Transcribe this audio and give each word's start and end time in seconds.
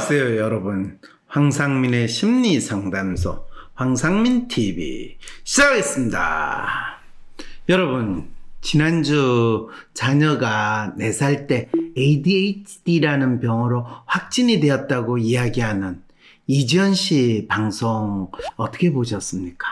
안녕하세요, 0.00 0.36
여러분. 0.36 1.00
황상민의 1.26 2.06
심리 2.06 2.60
상담소 2.60 3.44
황상민 3.74 4.46
TV 4.46 5.16
시작하겠습니다. 5.42 7.00
여러분, 7.68 8.28
지난주 8.60 9.68
자녀가 9.94 10.94
4살 10.96 11.48
때 11.48 11.68
ADHD라는 11.96 13.40
병으로 13.40 13.84
확진이 14.06 14.60
되었다고 14.60 15.18
이야기하는 15.18 16.00
이지연 16.46 16.94
씨 16.94 17.46
방송 17.50 18.30
어떻게 18.54 18.92
보셨습니까? 18.92 19.66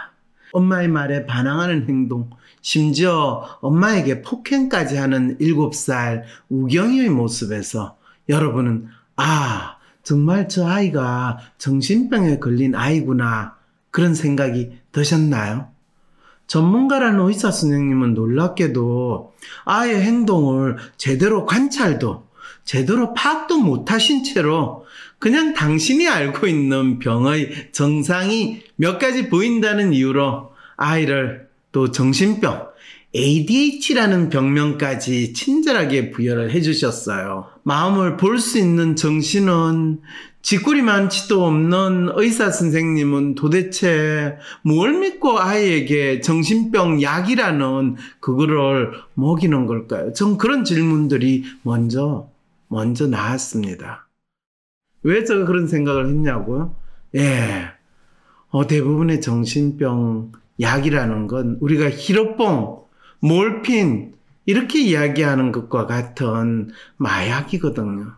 엄마의 0.51 0.89
말에 0.89 1.27
반항하는 1.27 1.89
행동, 1.89 2.31
심지어 2.63 3.59
엄마에게 3.61 4.23
폭행까지 4.23 4.97
하는 4.97 5.39
7살 5.39 6.25
우경이의 6.49 7.11
모습에서 7.11 7.97
여러분은 8.29 8.89
아, 9.15 9.76
정말 10.07 10.49
저 10.49 10.69
아이가 10.69 11.41
정신병에 11.59 12.39
걸린 12.39 12.77
아이구나 12.77 13.57
그런 13.91 14.15
생각이 14.15 14.71
드셨나요? 14.93 15.67
전문가라는 16.47 17.27
의사 17.27 17.51
선생님은 17.51 18.15
놀랍게도 18.15 19.35
아이의 19.65 20.03
행동을 20.03 20.77
제대로 20.97 21.45
관찰도 21.45 22.25
제대로 22.65 23.15
파악도 23.15 23.59
못하신 23.59 24.23
채로 24.23 24.87
그냥 25.19 25.55
당신이 25.55 26.09
알고 26.09 26.47
있는 26.47 27.01
병의 27.01 27.73
정상이 27.73 28.63
몇 28.77 29.01
가지 29.01 29.29
보인다는 29.29 29.93
이유로 29.93 30.53
아이를 30.77 31.49
또 31.73 31.91
정신병, 31.91 32.66
ADH라는 33.17 34.29
병명까지 34.29 35.33
친절하게 35.33 36.11
부여를 36.11 36.51
해주셨어요. 36.51 37.47
마음을 37.63 38.17
볼 38.17 38.39
수 38.39 38.59
있는 38.59 38.95
정신은 38.95 40.01
지꾸리 40.43 40.83
많지도 40.83 41.45
없는 41.45 42.11
의사 42.15 42.51
선생님은 42.51 43.35
도대체 43.35 44.37
뭘 44.63 44.99
믿고 44.99 45.41
아이에게 45.41 46.21
정신병 46.21 47.03
약이라는 47.03 47.97
그거를 48.21 48.93
먹이는 49.15 49.67
걸까요? 49.67 50.13
전 50.13 50.37
그런 50.37 50.63
질문들이 50.65 51.45
먼저, 51.63 52.29
먼저 52.69 53.07
나왔습니다. 53.09 54.07
왜 55.03 55.25
제가 55.25 55.47
그런 55.47 55.67
생각을 55.67 56.09
했냐고요? 56.09 56.77
예. 57.17 57.71
어, 58.51 58.67
대부분의 58.67 59.21
정신병 59.23 60.33
약이라는 60.61 61.27
건 61.27 61.57
우리가 61.61 61.91
히로뽕, 61.91 62.86
몰핀, 63.21 64.15
이렇게 64.47 64.81
이야기하는 64.81 65.53
것과 65.53 65.87
같은 65.87 66.71
마약이거든요. 66.97 68.15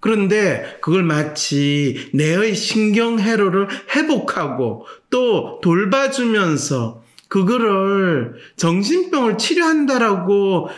그런데 0.00 0.78
그걸 0.80 1.02
마치 1.02 2.10
내의 2.14 2.54
신경회로를 2.54 3.68
회복하고 3.94 4.86
또 5.10 5.60
돌봐주면서 5.62 7.02
그거를 7.28 8.34
정신병을 8.56 9.38
치료한다라고 9.38 10.68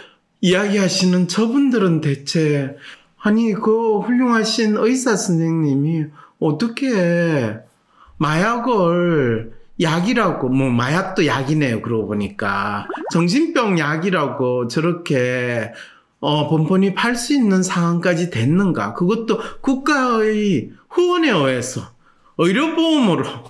이야기하시는 0.41 1.29
저분들은 1.29 2.01
대체 2.01 2.77
아니 3.19 3.53
그 3.53 3.98
훌륭하신 3.98 4.77
의사 4.79 5.17
선생님이 5.17 6.07
어떻게 6.39 7.57
마약을 8.17 9.53
약이라고 9.81 10.48
뭐 10.48 10.70
마약도 10.70 11.27
약이네요 11.27 11.83
그러고 11.83 12.09
보니까 12.09 12.86
정신병 13.12 13.78
약이라고 13.78 14.69
저렇게 14.69 15.73
어, 16.20 16.48
본본이 16.48 16.95
팔 16.95 17.17
수 17.17 17.33
있는 17.33 17.62
상황까지 17.62 18.31
됐는가? 18.31 18.92
그것도 18.92 19.39
국가의 19.62 20.70
후원에 20.89 21.30
의해서 21.30 21.80
의료보험으로 22.36 23.24
하, 23.24 23.42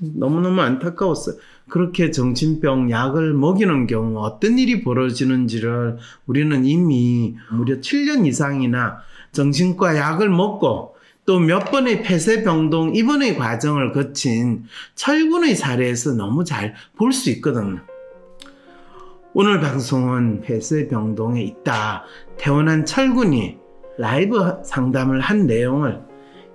너무너무 0.00 0.60
안타까웠어요. 0.60 1.36
그렇게 1.68 2.10
정신병 2.10 2.90
약을 2.90 3.34
먹이는 3.34 3.86
경우 3.86 4.20
어떤 4.20 4.58
일이 4.58 4.82
벌어지는지를 4.82 5.98
우리는 6.26 6.64
이미 6.64 7.36
무려 7.50 7.76
7년 7.76 8.26
이상이나 8.26 8.98
정신과 9.30 9.96
약을 9.96 10.28
먹고 10.28 10.91
또 11.32 11.38
몇 11.38 11.70
번의 11.70 12.02
폐쇄병동 12.02 12.94
입원의 12.94 13.38
과정을 13.38 13.92
거친 13.92 14.64
철군의 14.94 15.56
사례에서 15.56 16.12
너무 16.12 16.44
잘 16.44 16.74
볼 16.98 17.10
수 17.10 17.30
있거든요. 17.30 17.80
오늘 19.32 19.58
방송은 19.60 20.42
폐쇄병동에 20.42 21.42
있다 21.42 22.04
태어난 22.36 22.84
철군이 22.84 23.56
라이브 23.96 24.58
상담을 24.62 25.20
한 25.20 25.46
내용을 25.46 26.02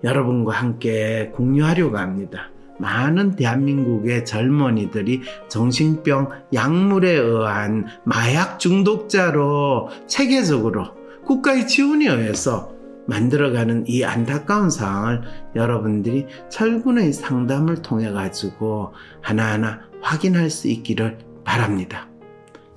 여러분과 0.04 0.54
함께 0.54 1.32
공유하려고 1.34 1.98
합니다. 1.98 2.52
많은 2.80 3.36
대한민국의 3.36 4.26
젊은이들이 4.26 5.22
정신병 5.48 6.30
약물에 6.54 7.14
의한 7.14 7.88
마약 8.04 8.60
중독자로 8.60 9.90
체계적으로 10.06 10.86
국가의 11.26 11.68
지원에 11.68 12.06
의해서 12.08 12.77
만들어가는 13.08 13.86
이 13.88 14.04
안타까운 14.04 14.70
상황을 14.70 15.22
여러분들이 15.56 16.28
철군의 16.50 17.14
상담을 17.14 17.82
통해 17.82 18.12
가지고 18.12 18.94
하나하나 19.22 19.82
확인할 20.02 20.50
수 20.50 20.68
있기를 20.68 21.18
바랍니다. 21.44 22.08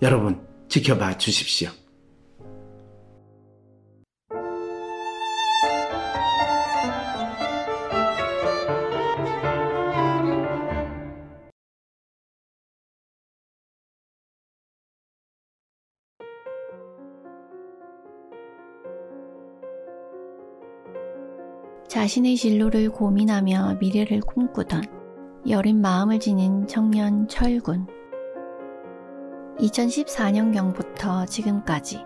여러분 0.03 0.41
지켜봐 0.69 1.19
주십시오. 1.19 1.71
자신의 22.01 22.37
진로를 22.37 22.89
고민하며 22.89 23.77
미래를 23.79 24.21
꿈꾸던 24.21 24.85
여린 25.51 25.83
마음을 25.83 26.19
지닌 26.19 26.67
청년 26.67 27.29
철군. 27.29 27.87
2014년경부터 29.59 31.27
지금까지 31.27 31.99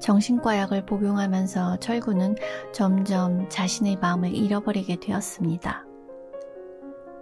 정신과 0.00 0.58
약을 0.58 0.86
복용하면서 0.86 1.76
철군은 1.76 2.34
점점 2.72 3.48
자신의 3.48 3.98
마음을 4.00 4.34
잃어버리게 4.34 4.96
되었습니다. 4.96 5.86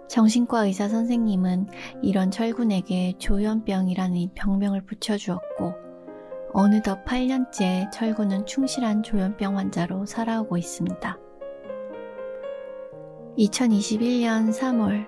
정신과 0.07 0.65
의사 0.65 0.89
선생님은 0.89 1.67
이런 2.01 2.31
철군에게 2.31 3.13
조현병이라는 3.19 4.29
병명을 4.33 4.81
붙여주었고, 4.85 5.75
어느덧 6.51 7.05
8년째 7.05 7.91
철군은 7.91 8.47
충실한 8.47 9.03
조현병 9.03 9.59
환자로 9.59 10.07
살아오고 10.07 10.57
있습니다. 10.57 11.19
2021년 13.37 14.51
3월 14.51 15.05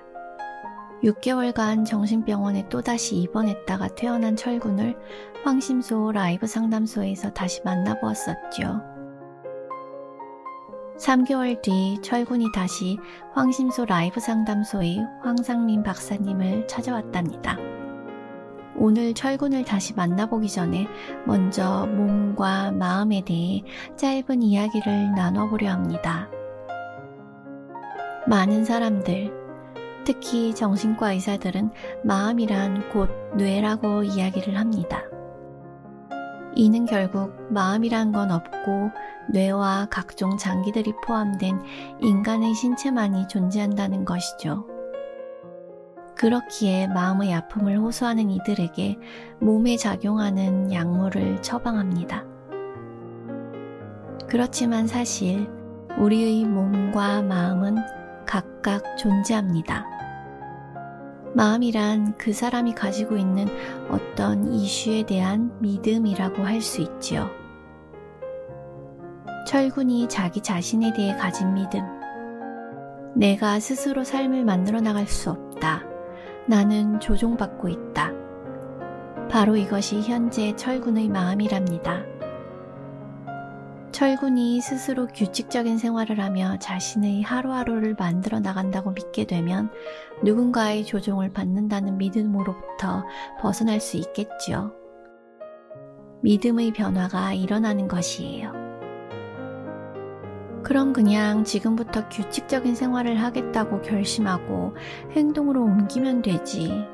6개월간 1.03 1.83
정신병원에 1.85 2.69
또다시 2.69 3.15
입원했다가 3.15 3.95
퇴원한 3.95 4.35
철군을 4.35 4.95
황심소 5.43 6.11
라이브 6.11 6.45
상담소에서 6.45 7.31
다시 7.31 7.61
만나보았었죠. 7.63 8.81
3개월 10.99 11.59
뒤 11.61 11.97
철군이 12.03 12.51
다시 12.53 12.99
황심소 13.33 13.85
라이브 13.85 14.19
상담소의 14.19 14.99
황상민 15.23 15.81
박사님을 15.81 16.67
찾아왔답니다. 16.67 17.57
오늘 18.75 19.13
철군을 19.13 19.63
다시 19.65 19.93
만나보기 19.95 20.49
전에 20.49 20.87
먼저 21.25 21.87
몸과 21.87 22.71
마음에 22.73 23.23
대해 23.25 23.63
짧은 23.95 24.43
이야기를 24.43 25.15
나눠보려 25.15 25.71
합니다. 25.71 26.29
많은 28.29 28.63
사람들, 28.63 29.33
특히 30.05 30.53
정신과 30.53 31.13
의사들은 31.13 31.71
마음이란 32.03 32.89
곧 32.89 33.09
뇌라고 33.35 34.03
이야기를 34.03 34.55
합니다. 34.55 35.01
이는 36.53 36.85
결국 36.85 37.33
마음이란 37.51 38.11
건 38.11 38.29
없고 38.29 38.91
뇌와 39.31 39.87
각종 39.89 40.37
장기들이 40.37 40.93
포함된 41.07 41.59
인간의 42.01 42.53
신체만이 42.53 43.27
존재한다는 43.27 44.05
것이죠. 44.05 44.67
그렇기에 46.13 46.85
마음의 46.85 47.33
아픔을 47.33 47.79
호소하는 47.79 48.29
이들에게 48.29 48.97
몸에 49.39 49.75
작용하는 49.75 50.71
약물을 50.71 51.41
처방합니다. 51.41 52.25
그렇지만 54.27 54.85
사실 54.85 55.49
우리의 55.97 56.45
몸과 56.45 57.23
마음은 57.23 57.77
각각 58.29 58.95
존재합니다. 58.95 59.87
마음이란 61.33 62.15
그 62.15 62.31
사람이 62.31 62.75
가지고 62.75 63.17
있는 63.17 63.47
어떤 63.89 64.53
이슈에 64.53 65.01
대한 65.01 65.51
믿음이라고 65.59 66.43
할 66.43 66.61
수 66.61 66.81
있지요. 66.81 67.27
철군이 69.47 70.09
자기 70.09 70.41
자신에 70.41 70.93
대해 70.93 71.15
가진 71.15 71.55
믿음, 71.55 71.81
내가 73.15 73.59
스스로 73.59 74.03
삶을 74.03 74.45
만들어 74.45 74.79
나갈 74.79 75.07
수 75.07 75.31
없다. 75.31 75.81
나는 76.47 76.99
조종받고 76.99 77.67
있다. 77.67 78.11
바로 79.27 79.55
이것이 79.55 80.01
현재 80.01 80.55
철군의 80.55 81.09
마음이랍니다. 81.09 82.03
철군이 83.91 84.61
스스로 84.61 85.07
규칙적인 85.07 85.77
생활을 85.77 86.19
하며 86.19 86.57
자신의 86.59 87.23
하루하루를 87.23 87.95
만들어 87.97 88.39
나간다고 88.39 88.91
믿게 88.91 89.25
되면 89.25 89.71
누군가의 90.23 90.85
조종을 90.85 91.33
받는다는 91.33 91.97
믿음으로부터 91.97 93.03
벗어날 93.41 93.79
수 93.79 93.97
있겠지요. 93.97 94.73
믿음의 96.21 96.73
변화가 96.73 97.33
일어나는 97.33 97.87
것이에요. 97.87 98.53
그럼 100.63 100.93
그냥 100.93 101.43
지금부터 101.43 102.09
규칙적인 102.09 102.75
생활을 102.75 103.15
하겠다고 103.21 103.81
결심하고 103.81 104.75
행동으로 105.11 105.63
옮기면 105.63 106.21
되지. 106.21 106.85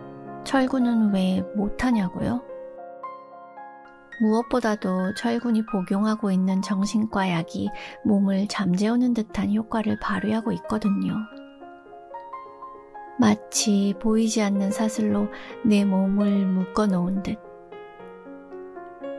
철군은 0.43 1.13
왜 1.13 1.43
못하냐고요? 1.55 2.54
무엇보다도 4.21 5.13
철군이 5.15 5.65
복용하고 5.65 6.31
있는 6.31 6.61
정신과 6.61 7.29
약이 7.31 7.69
몸을 8.05 8.47
잠재우는 8.47 9.13
듯한 9.13 9.53
효과를 9.53 9.99
발휘하고 9.99 10.51
있거든요. 10.53 11.15
마치 13.19 13.93
보이지 13.99 14.41
않는 14.41 14.71
사슬로 14.71 15.27
내 15.63 15.85
몸을 15.85 16.45
묶어 16.45 16.87
놓은 16.87 17.23
듯. 17.23 17.39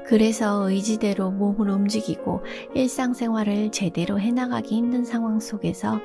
그래서 0.07 0.71
의지대로 0.71 1.31
몸을 1.31 1.69
움직이고 1.71 2.45
일상생활을 2.75 3.73
제대로 3.73 4.21
해나가기 4.21 4.77
힘든 4.77 5.05
상황 5.05 5.41
속에서 5.41 5.99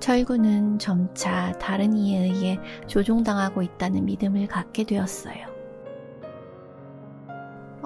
철구는 0.00 0.78
점차 0.78 1.52
다른 1.58 1.94
이에 1.94 2.24
의해 2.24 2.58
조종당하고 2.86 3.62
있다는 3.62 4.06
믿음을 4.06 4.46
갖게 4.46 4.84
되었어요. 4.84 5.53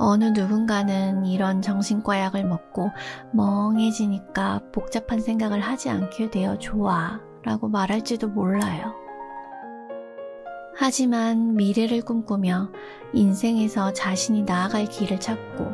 어느 0.00 0.26
누군가는 0.26 1.26
이런 1.26 1.60
정신과 1.60 2.20
약을 2.20 2.44
먹고 2.44 2.90
멍해지니까 3.32 4.62
복잡한 4.72 5.20
생각을 5.20 5.60
하지 5.60 5.90
않게 5.90 6.30
되어 6.30 6.56
좋아 6.58 7.20
라고 7.42 7.68
말할지도 7.68 8.28
몰라요. 8.28 8.94
하지만 10.76 11.56
미래를 11.56 12.02
꿈꾸며 12.02 12.70
인생에서 13.12 13.92
자신이 13.92 14.44
나아갈 14.44 14.84
길을 14.84 15.18
찾고 15.18 15.66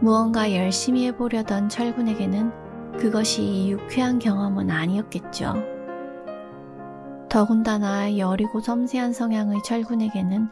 무언가 0.00 0.54
열심히 0.54 1.06
해보려던 1.06 1.70
철군에게는 1.70 2.52
그것이 2.98 3.70
유쾌한 3.70 4.18
경험은 4.18 4.70
아니었겠죠. 4.70 5.54
더군다나 7.30 8.18
여리고 8.18 8.60
섬세한 8.60 9.14
성향의 9.14 9.62
철군에게는 9.64 10.50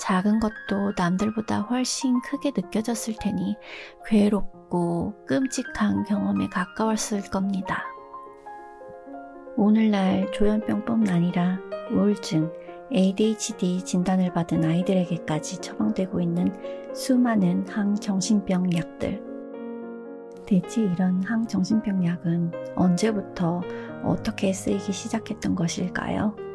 작은 0.00 0.40
것도 0.40 0.94
남들보다 0.96 1.60
훨씬 1.60 2.20
크게 2.22 2.52
느껴졌을 2.56 3.14
테니 3.20 3.56
괴롭고 4.06 5.14
끔찍한 5.26 6.04
경험에 6.04 6.48
가까웠을 6.48 7.20
겁니다. 7.30 7.84
오늘날 9.56 10.32
조현병뿐 10.32 11.06
아니라 11.08 11.58
우울증, 11.90 12.50
ADHD 12.92 13.84
진단을 13.84 14.32
받은 14.32 14.64
아이들에게까지 14.64 15.58
처방되고 15.58 16.20
있는 16.20 16.50
수많은 16.94 17.68
항정신병 17.68 18.74
약들. 18.74 19.22
대체 20.46 20.80
이런 20.80 21.22
항정신병 21.22 22.06
약은 22.06 22.52
언제부터 22.74 23.60
어떻게 24.02 24.52
쓰이기 24.52 24.92
시작했던 24.92 25.54
것일까요? 25.54 26.49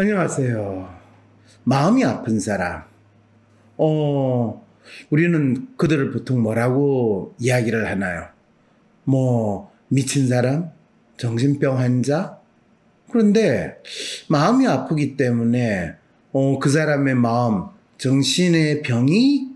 안녕하세요. 0.00 0.96
마음이 1.64 2.04
아픈 2.04 2.38
사람. 2.38 2.84
어, 3.76 4.64
우리는 5.10 5.66
그들을 5.76 6.12
보통 6.12 6.40
뭐라고 6.40 7.34
이야기를 7.40 7.90
하나요? 7.90 8.28
뭐, 9.02 9.72
미친 9.88 10.28
사람? 10.28 10.70
정신병 11.16 11.78
환자? 11.78 12.38
그런데 13.10 13.82
마음이 14.28 14.68
아프기 14.68 15.16
때문에, 15.16 15.96
어, 16.30 16.58
그 16.60 16.70
사람의 16.70 17.16
마음, 17.16 17.64
정신의 17.96 18.82
병이 18.82 19.48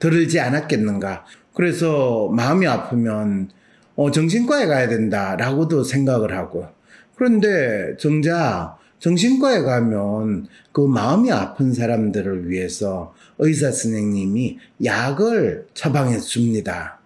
들지 0.00 0.40
않았겠는가. 0.40 1.26
그래서 1.54 2.28
마음이 2.32 2.66
아프면, 2.66 3.50
어, 3.94 4.10
정신과에 4.10 4.66
가야 4.66 4.88
된다라고도 4.88 5.84
생각을 5.84 6.36
하고. 6.36 6.66
그런데 7.14 7.96
정작 7.98 8.79
정신과에 9.00 9.62
가면 9.62 10.46
그 10.72 10.82
마음이 10.82 11.32
아픈 11.32 11.72
사람들을 11.72 12.48
위해서 12.48 13.14
의사 13.38 13.72
선생님이 13.72 14.58
약을 14.84 15.66
처방해 15.74 16.18
줍니다. 16.20 17.00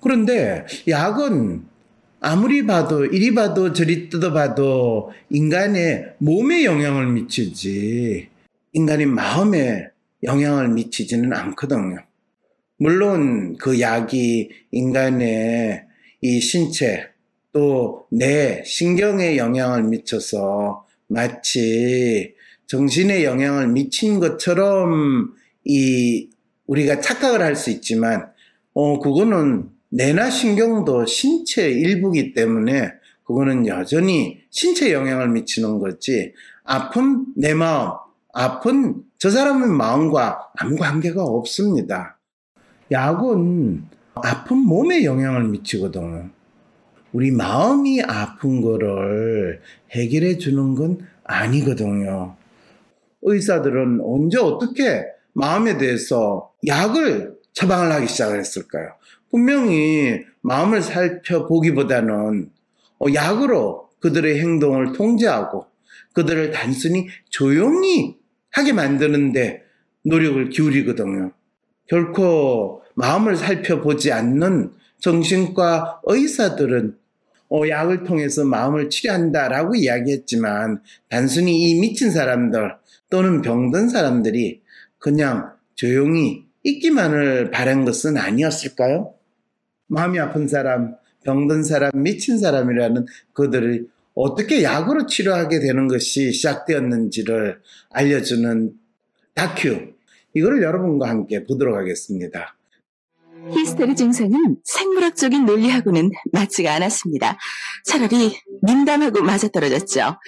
그런데 0.00 0.64
약은 0.88 1.64
아무리 2.20 2.64
봐도 2.66 3.04
이리 3.04 3.34
봐도 3.34 3.72
저리 3.72 4.08
뜯어봐도 4.08 5.10
인간의 5.30 6.14
몸에 6.18 6.64
영향을 6.64 7.08
미치지 7.08 8.28
인간의 8.72 9.06
마음에 9.06 9.88
영향을 10.22 10.68
미치지는 10.68 11.32
않거든요. 11.32 11.98
물론 12.76 13.56
그 13.56 13.80
약이 13.80 14.50
인간의 14.70 15.84
이 16.22 16.40
신체 16.40 17.08
또내 17.52 18.62
신경에 18.64 19.36
영향을 19.36 19.82
미쳐서 19.84 20.86
마치 21.10 22.34
정신에 22.66 23.24
영향을 23.24 23.68
미친 23.68 24.20
것처럼 24.20 25.34
이 25.64 26.30
우리가 26.66 27.00
착각을 27.00 27.42
할 27.42 27.56
수 27.56 27.70
있지만 27.70 28.30
어 28.72 29.00
그거는 29.00 29.68
뇌나 29.90 30.30
신경도 30.30 31.06
신체 31.06 31.68
일부기 31.68 32.32
때문에 32.32 32.92
그거는 33.24 33.66
여전히 33.66 34.38
신체 34.50 34.92
영향을 34.92 35.28
미치는 35.30 35.80
거지 35.80 36.32
아픈 36.62 37.26
내 37.36 37.54
마음 37.54 37.90
아픈 38.32 39.02
저 39.18 39.30
사람의 39.30 39.68
마음과 39.68 40.52
아무 40.56 40.76
관계가 40.76 41.24
없습니다. 41.24 42.18
약은 42.92 43.84
아픈 44.14 44.58
몸에 44.58 45.04
영향을 45.04 45.44
미치거든. 45.48 46.30
우리 47.12 47.30
마음이 47.30 48.02
아픈 48.02 48.60
거를 48.60 49.60
해결해 49.90 50.38
주는 50.38 50.74
건 50.74 50.98
아니거든요. 51.24 52.36
의사들은 53.22 54.00
언제 54.02 54.38
어떻게 54.38 55.04
마음에 55.32 55.76
대해서 55.76 56.52
약을 56.66 57.34
처방을 57.52 57.92
하기 57.92 58.06
시작했을까요? 58.06 58.92
분명히 59.30 60.24
마음을 60.40 60.82
살펴보기보다는 60.82 62.50
어, 62.98 63.06
약으로 63.14 63.88
그들의 64.00 64.40
행동을 64.40 64.92
통제하고 64.92 65.66
그들을 66.12 66.50
단순히 66.50 67.08
조용히 67.28 68.16
하게 68.50 68.72
만드는데 68.72 69.62
노력을 70.04 70.48
기울이거든요. 70.48 71.32
결코 71.88 72.82
마음을 72.94 73.36
살펴보지 73.36 74.12
않는 74.12 74.72
정신과 75.00 76.00
의사들은 76.04 76.88
어, 76.88 76.99
약을 77.68 78.04
통해서 78.04 78.44
마음을 78.44 78.90
치료한다라고 78.90 79.74
이야기했지만 79.74 80.82
단순히 81.08 81.70
이 81.70 81.80
미친 81.80 82.10
사람들 82.10 82.76
또는 83.10 83.42
병든 83.42 83.88
사람들이 83.88 84.62
그냥 84.98 85.52
조용히 85.74 86.44
있기만을 86.62 87.50
바란 87.50 87.84
것은 87.84 88.16
아니었을까요? 88.16 89.14
마음이 89.88 90.18
아픈 90.20 90.46
사람, 90.46 90.94
병든 91.24 91.64
사람, 91.64 91.90
미친 91.94 92.38
사람이라는 92.38 93.06
그들을 93.32 93.88
어떻게 94.14 94.62
약으로 94.62 95.06
치료하게 95.06 95.60
되는 95.60 95.88
것이 95.88 96.32
시작되었는지를 96.32 97.60
알려주는 97.90 98.72
다큐. 99.34 99.94
이거를 100.34 100.62
여러분과 100.62 101.08
함께 101.08 101.44
보도록 101.44 101.76
하겠습니다. 101.76 102.54
히스테리 103.50 103.96
증상은 103.96 104.56
생물학적인 104.64 105.46
논리하고는 105.46 106.10
맞지가 106.32 106.74
않았습니다. 106.74 107.38
차라리 107.86 108.36
민담하고 108.62 109.22
맞아떨어졌죠. 109.22 110.18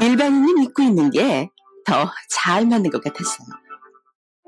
일반인이 0.00 0.54
믿고 0.54 0.82
있는 0.82 1.10
게 1.10 1.48
더 1.86 2.10
잘 2.30 2.66
맞는 2.66 2.90
것 2.90 3.00
같았어요. 3.02 3.46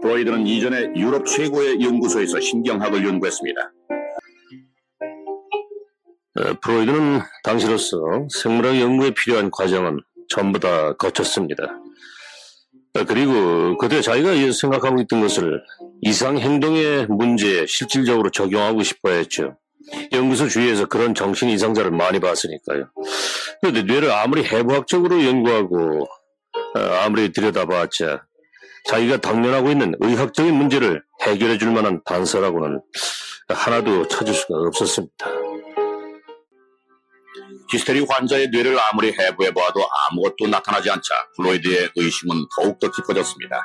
프로이드는 0.03 0.47
이전에 0.47 0.93
유럽 0.97 1.25
최고의 1.25 1.81
연구소에서 1.81 2.41
신경학을 2.41 3.07
연구했습니다. 3.07 3.61
어, 6.41 6.55
프로이드는 6.63 7.21
당시로서 7.45 7.97
생물학 8.43 8.81
연구에 8.81 9.13
필요한 9.15 9.51
과정은 9.51 10.01
전부 10.29 10.59
다 10.59 10.93
거쳤습니다. 10.95 11.65
아, 12.95 13.05
그리고 13.05 13.77
그때 13.79 14.01
자기가 14.01 14.33
생각하고 14.53 15.01
있던 15.03 15.21
것을 15.21 15.63
이상 16.01 16.39
행동의 16.39 17.07
문제에 17.09 17.67
실질적으로 17.67 18.31
적용하고 18.31 18.83
싶어 18.83 19.11
했죠. 19.11 19.57
연구소 20.13 20.49
주위에서 20.49 20.87
그런 20.87 21.15
정신 21.15 21.49
이상자를 21.49 21.91
많이 21.91 22.21
봤으니까요. 22.21 22.91
그런데 23.61 23.83
뇌를 23.83 24.11
아무리 24.11 24.45
해부학적으로 24.45 25.25
연구하고 25.25 26.07
어, 26.75 26.81
아무리 27.03 27.33
들여다봤자 27.33 28.25
자기가 28.87 29.19
당면하고 29.19 29.71
있는 29.71 29.95
의학적인 30.01 30.55
문제를 30.55 31.03
해결해 31.23 31.59
줄 31.59 31.73
만한 31.73 32.01
단서라고는 32.05 32.81
하나도 33.49 34.09
찾을 34.09 34.35
수가 34.35 34.59
없었습니다. 34.59 35.27
히스테리 37.71 38.07
환자의 38.09 38.49
뇌를 38.49 38.79
아무리 38.91 39.13
해부해 39.13 39.53
보아도 39.53 39.81
아무것도 40.11 40.49
나타나지 40.49 40.91
않자 40.91 41.15
프로이드의 41.37 41.91
의심은 41.97 42.47
더욱더 42.57 42.91
깊어졌습니다. 42.91 43.63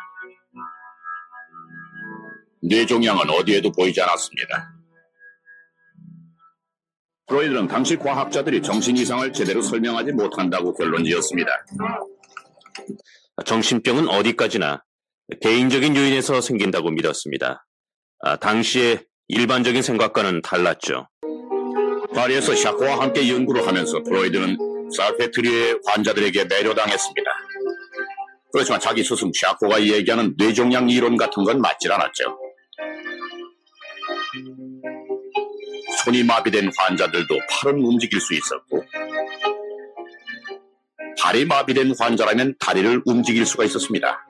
뇌종양은 2.61 3.29
어디에도 3.29 3.71
보이지 3.71 4.01
않았습니다. 4.01 4.73
프로이드는 7.27 7.67
당시 7.67 7.95
과학자들이 7.95 8.61
정신 8.61 8.97
이상을 8.97 9.31
제대로 9.33 9.61
설명하지 9.61 10.11
못한다고 10.11 10.73
결론지었습니다. 10.73 11.49
정신병은 13.45 14.07
어디까지나 14.09 14.83
개인적인 15.41 15.95
요인에서 15.95 16.41
생긴다고 16.41 16.91
믿었습니다. 16.91 17.65
아, 18.19 18.35
당시의 18.37 19.05
일반적인 19.29 19.81
생각과는 19.81 20.41
달랐죠. 20.41 21.07
파리에서 22.13 22.55
샤코와 22.55 23.01
함께 23.01 23.27
연구를 23.29 23.65
하면서 23.65 24.01
프로이드는 24.03 24.57
사페트리의 24.95 25.79
환자들에게 25.85 26.45
매료당했습니다. 26.45 27.31
그렇지만 28.51 28.79
자기 28.79 29.03
스승 29.03 29.31
샤코가 29.33 29.81
얘기하는 29.81 30.35
뇌종양 30.37 30.89
이론 30.89 31.17
같은 31.17 31.43
건 31.43 31.59
맞질 31.59 31.91
않았죠. 31.91 32.37
손이 36.03 36.23
마비된 36.23 36.71
환자들도 36.75 37.39
팔은 37.49 37.79
움직일 37.79 38.19
수 38.19 38.33
있었고 38.33 38.83
발이 41.19 41.45
마비된 41.45 41.93
환자라면 41.97 42.55
다리를 42.59 43.01
움직일 43.05 43.45
수가 43.45 43.63
있었습니다. 43.63 44.27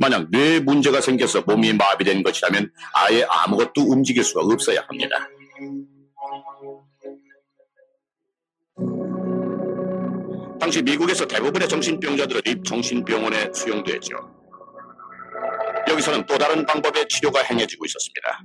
만약 0.00 0.30
뇌에 0.30 0.60
문제가 0.60 1.02
생겨서 1.02 1.42
몸이 1.42 1.74
마비된 1.74 2.22
것이라면 2.22 2.72
아예 2.94 3.22
아무것도 3.28 3.82
움직일 3.82 4.24
수가 4.24 4.40
없어야 4.40 4.80
합니다. 4.88 5.28
당시 10.58 10.80
미국에서 10.80 11.26
대부분의 11.26 11.68
정신병자들은 11.68 12.64
정신병원에 12.64 13.50
수용되죠. 13.54 14.16
여기서는 15.90 16.24
또 16.24 16.38
다른 16.38 16.64
방법의 16.64 17.06
치료가 17.06 17.42
행해지고 17.42 17.84
있었습니다. 17.84 18.42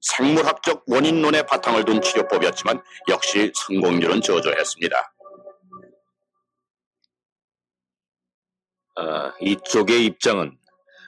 생물학적 0.00 0.84
원인론의 0.86 1.44
바탕을 1.44 1.84
둔 1.84 2.00
치료법이었지만 2.00 2.82
역시 3.10 3.52
성공률은 3.54 4.22
저조했습니다. 4.22 5.14
아, 8.98 9.32
이쪽의 9.40 10.04
입장은 10.06 10.58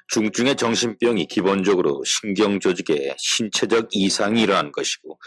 중증의 0.09 0.56
정신병이 0.56 1.26
기본적으로 1.26 2.02
신경조직에 2.04 3.14
신체적 3.18 3.88
이상이 3.90 4.42
일어난 4.42 4.70
것이고 4.70 5.18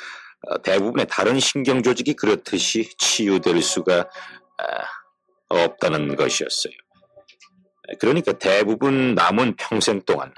어, 0.47 0.61
대부분의 0.61 1.07
다른 1.09 1.39
신경조직이 1.39 2.13
그렇듯이 2.13 2.89
치유될 2.97 3.61
수가 3.61 4.09
아, 4.57 4.65
없다는 5.49 6.15
것이었어요. 6.15 6.73
그러니까 7.99 8.31
대부분 8.33 9.13
남은 9.13 9.55
평생 9.57 10.01
동안 10.03 10.33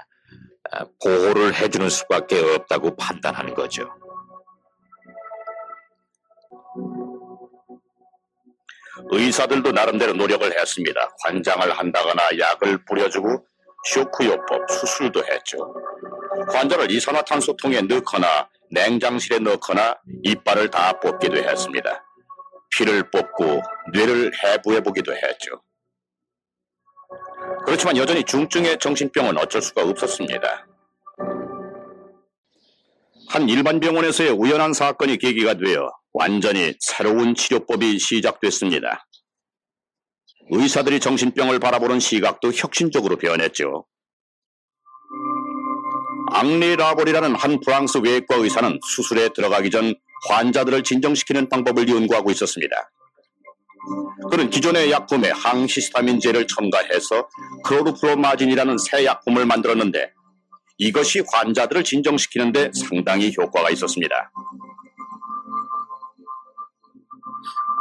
아, 0.72 0.84
보호를 1.02 1.54
해주는 1.54 1.88
수밖에 1.88 2.40
없다고 2.40 2.96
판단하는 2.96 3.54
거죠. 3.54 3.88
의사들도 9.10 9.72
나름대로 9.72 10.12
노력을 10.12 10.58
했습니다. 10.58 11.10
관장을 11.24 11.78
한다거나 11.78 12.22
약을 12.38 12.84
뿌려주고 12.84 13.46
쇼크요법, 13.84 14.70
수술도 14.70 15.24
했죠. 15.24 15.58
환자를 16.52 16.90
이산화탄소통에 16.90 17.82
넣거나 17.82 18.48
냉장실에 18.70 19.38
넣거나 19.38 19.96
이빨을 20.24 20.70
다 20.70 20.92
뽑기도 21.00 21.36
했습니다. 21.36 22.04
피를 22.70 23.10
뽑고 23.10 23.62
뇌를 23.92 24.32
해부해 24.42 24.80
보기도 24.80 25.14
했죠. 25.14 25.62
그렇지만 27.64 27.96
여전히 27.96 28.24
중증의 28.24 28.78
정신병은 28.78 29.38
어쩔 29.38 29.62
수가 29.62 29.82
없었습니다. 29.82 30.66
한 33.28 33.48
일반 33.48 33.80
병원에서의 33.80 34.30
우연한 34.30 34.72
사건이 34.72 35.18
계기가 35.18 35.54
되어 35.54 35.90
완전히 36.18 36.72
새로운 36.80 37.34
치료법이 37.34 37.98
시작됐습니다. 37.98 39.06
의사들이 40.50 40.98
정신병을 40.98 41.58
바라보는 41.58 42.00
시각도 42.00 42.52
혁신적으로 42.52 43.16
변했죠. 43.16 43.84
앙리 46.30 46.74
라볼이라는 46.76 47.34
한 47.34 47.60
프랑스 47.60 47.98
외과 47.98 48.36
의사는 48.36 48.78
수술에 48.82 49.28
들어가기 49.34 49.70
전 49.70 49.94
환자들을 50.30 50.84
진정시키는 50.84 51.50
방법을 51.50 51.86
연구하고 51.86 52.30
있었습니다. 52.30 52.90
그는 54.30 54.48
기존의 54.48 54.90
약품에 54.90 55.30
항시스타민제를 55.30 56.46
첨가해서 56.46 57.28
크로르프로마진이라는 57.64 58.78
새 58.78 59.04
약품을 59.04 59.44
만들었는데 59.44 60.12
이것이 60.78 61.22
환자들을 61.30 61.84
진정시키는데 61.84 62.70
상당히 62.74 63.34
효과가 63.38 63.68
있었습니다. 63.70 64.30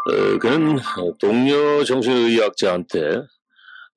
어, 0.08 0.38
그는 0.40 0.78
동료 1.20 1.84
정신의학자한테 1.84 3.22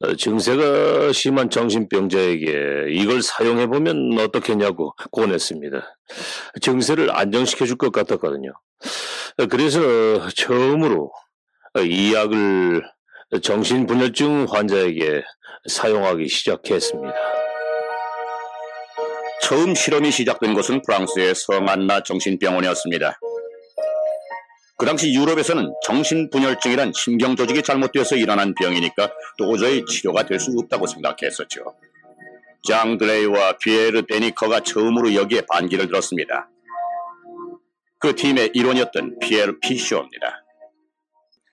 어, 0.00 0.14
증세가 0.14 1.12
심한 1.12 1.50
정신병자에게 1.50 2.86
이걸 2.92 3.20
사용해보면 3.20 4.18
어떻겠냐고 4.20 4.94
권했습니다. 5.12 5.96
증세를 6.60 7.10
안정시켜 7.14 7.66
줄 7.66 7.76
것 7.76 7.92
같았거든요. 7.92 8.52
어, 9.38 9.46
그래서 9.46 10.28
처음으로 10.30 11.12
이 11.84 12.14
약을 12.14 12.82
정신분열증 13.42 14.46
환자에게 14.48 15.22
사용하기 15.68 16.28
시작했습니다. 16.28 17.14
처음 19.42 19.74
실험이 19.74 20.10
시작된 20.10 20.54
곳은 20.54 20.82
프랑스의 20.82 21.34
성안나 21.34 22.02
정신병원이었습니다. 22.02 23.18
그 24.78 24.86
당시 24.86 25.12
유럽에서는 25.12 25.74
정신분열증이란 25.84 26.92
신경조직이 26.94 27.62
잘못되어서 27.64 28.14
일어난 28.16 28.54
병이니까 28.54 29.12
도저히 29.36 29.84
치료가 29.84 30.24
될 30.24 30.38
수 30.38 30.52
없다고 30.56 30.86
생각했었죠. 30.86 31.74
장 32.62 32.96
드레이와 32.96 33.58
피에르 33.58 34.02
베니커가 34.02 34.60
처음으로 34.60 35.14
여기에 35.14 35.42
반기를 35.50 35.88
들었습니다. 35.88 36.48
그 37.98 38.14
팀의 38.14 38.52
일원이었던 38.54 39.18
피에르 39.18 39.58
피쇼입니다. 39.58 40.44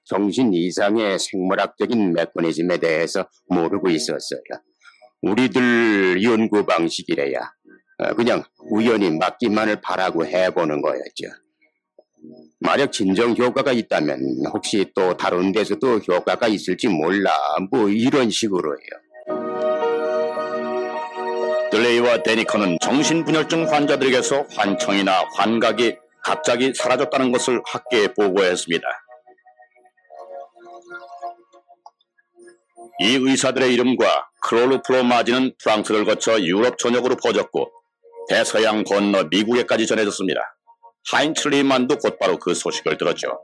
정신 0.03 0.53
이상의 0.53 1.17
생물학적인 1.17 2.13
메커니즘에 2.13 2.77
대해서 2.77 3.27
모르고 3.49 3.89
있었어요. 3.89 4.41
우리들 5.23 6.21
연구 6.23 6.63
방식이래야 6.63 7.39
어, 7.97 8.13
그냥 8.13 8.43
우연히 8.69 9.09
맞기만을 9.09 9.81
바라고 9.81 10.27
해보는 10.27 10.83
거였죠. 10.83 11.44
만약 12.59 12.91
진정 12.91 13.35
효과가 13.35 13.71
있다면 13.71 14.19
혹시 14.53 14.91
또 14.95 15.15
다른 15.15 15.51
데서도 15.51 15.99
효과가 15.99 16.47
있을지 16.47 16.87
몰라 16.87 17.31
뭐 17.71 17.89
이런 17.89 18.29
식으로요. 18.29 18.77
들레이와 21.71 22.23
데니커는 22.23 22.77
정신분열증 22.81 23.71
환자들에게서 23.71 24.45
환청이나 24.55 25.25
환각이 25.35 25.97
갑자기 26.23 26.73
사라졌다는 26.73 27.31
것을 27.31 27.61
학계에 27.65 28.07
보고했습니다. 28.13 28.87
이 33.01 33.15
의사들의 33.21 33.73
이름과 33.73 34.29
크롤루프로마지는 34.41 35.53
프랑스를 35.61 36.05
거쳐 36.05 36.39
유럽 36.41 36.77
전역으로 36.77 37.17
퍼졌고 37.17 37.69
대서양 38.29 38.83
건너 38.83 39.25
미국에까지 39.25 39.85
전해졌습니다. 39.85 40.54
하인츠 41.11 41.47
리만도 41.49 41.97
곧바로 41.97 42.37
그 42.37 42.53
소식을 42.53 42.97
들었죠. 42.97 43.39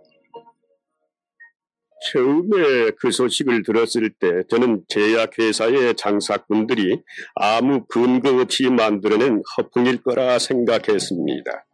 처음에 2.03 2.91
그 3.00 3.12
소식을 3.12 3.62
들었을 3.63 4.10
때 4.20 4.27
저는 4.50 4.84
제약회사의 4.88 5.96
장사꾼들이 5.96 7.00
아무 7.36 7.86
근거 7.86 8.41
없이 8.41 8.70
만들어낸 8.70 9.44
허풍일 9.56 10.01
거라 10.01 10.39
생각했습니다. 10.39 11.65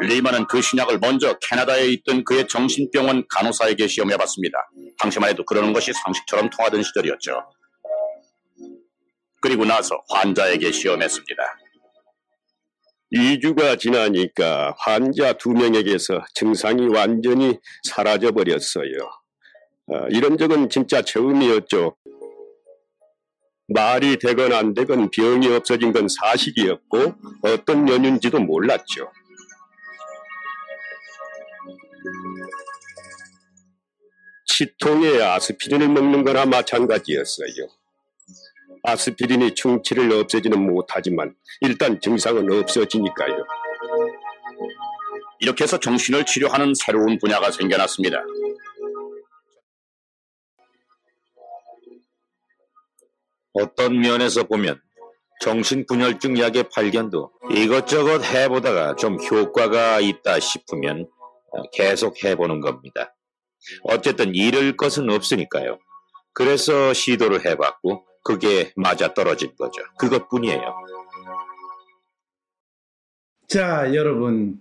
리만은 0.00 0.46
그 0.46 0.62
신약을 0.62 1.00
먼저 1.00 1.36
캐나다에 1.40 1.88
있던 1.88 2.22
그의 2.22 2.46
정신병원 2.46 3.24
간호사에게 3.28 3.88
시험해봤습니다. 3.88 4.70
당시만 4.98 5.30
해도 5.30 5.44
그러는 5.44 5.72
것이 5.72 5.92
상식처럼 5.92 6.50
통하던 6.50 6.84
시절이었죠. 6.84 7.42
그리고 9.40 9.64
나서 9.64 10.00
환자에게 10.10 10.70
시험했습니다. 10.70 11.42
2주가 13.12 13.78
지나니까 13.78 14.74
환자 14.78 15.32
두 15.32 15.50
명에게서 15.50 16.24
증상이 16.34 16.88
완전히 16.88 17.58
사라져 17.84 18.32
버렸어요. 18.32 18.98
어, 19.86 20.06
이런 20.10 20.36
적은 20.36 20.68
진짜 20.68 21.00
처음이었죠. 21.00 21.96
말이 23.68 24.18
되건 24.18 24.52
안 24.52 24.74
되건 24.74 25.10
병이 25.10 25.46
없어진 25.48 25.92
건 25.92 26.08
사실이었고 26.08 27.14
어떤 27.42 27.88
연유인지도 27.88 28.40
몰랐죠. 28.40 29.10
치통에 34.46 35.22
아스피린을 35.22 35.88
먹는 35.88 36.24
거나 36.24 36.46
마찬가지였어요. 36.46 37.77
아스피린이 38.82 39.54
충치를 39.54 40.12
없애지는 40.12 40.60
못하지만 40.60 41.34
일단 41.60 42.00
증상은 42.00 42.50
없어지니까요. 42.52 43.44
이렇게 45.40 45.64
해서 45.64 45.78
정신을 45.78 46.26
치료하는 46.26 46.72
새로운 46.74 47.18
분야가 47.18 47.50
생겨났습니다. 47.50 48.22
어떤 53.52 54.00
면에서 54.00 54.44
보면 54.44 54.80
정신분열증 55.40 56.38
약의 56.38 56.68
발견도 56.70 57.32
이것저것 57.52 58.24
해보다가 58.24 58.96
좀 58.96 59.16
효과가 59.22 60.00
있다 60.00 60.40
싶으면 60.40 61.08
계속 61.72 62.22
해보는 62.24 62.60
겁니다. 62.60 63.14
어쨌든 63.82 64.34
잃을 64.34 64.76
것은 64.76 65.10
없으니까요. 65.10 65.78
그래서 66.32 66.92
시도를 66.92 67.46
해봤고 67.46 68.04
그게 68.28 68.72
맞아 68.76 69.14
떨어진 69.14 69.56
거죠. 69.56 69.80
그것뿐이에요. 69.98 70.60
자, 73.46 73.94
여러분, 73.94 74.60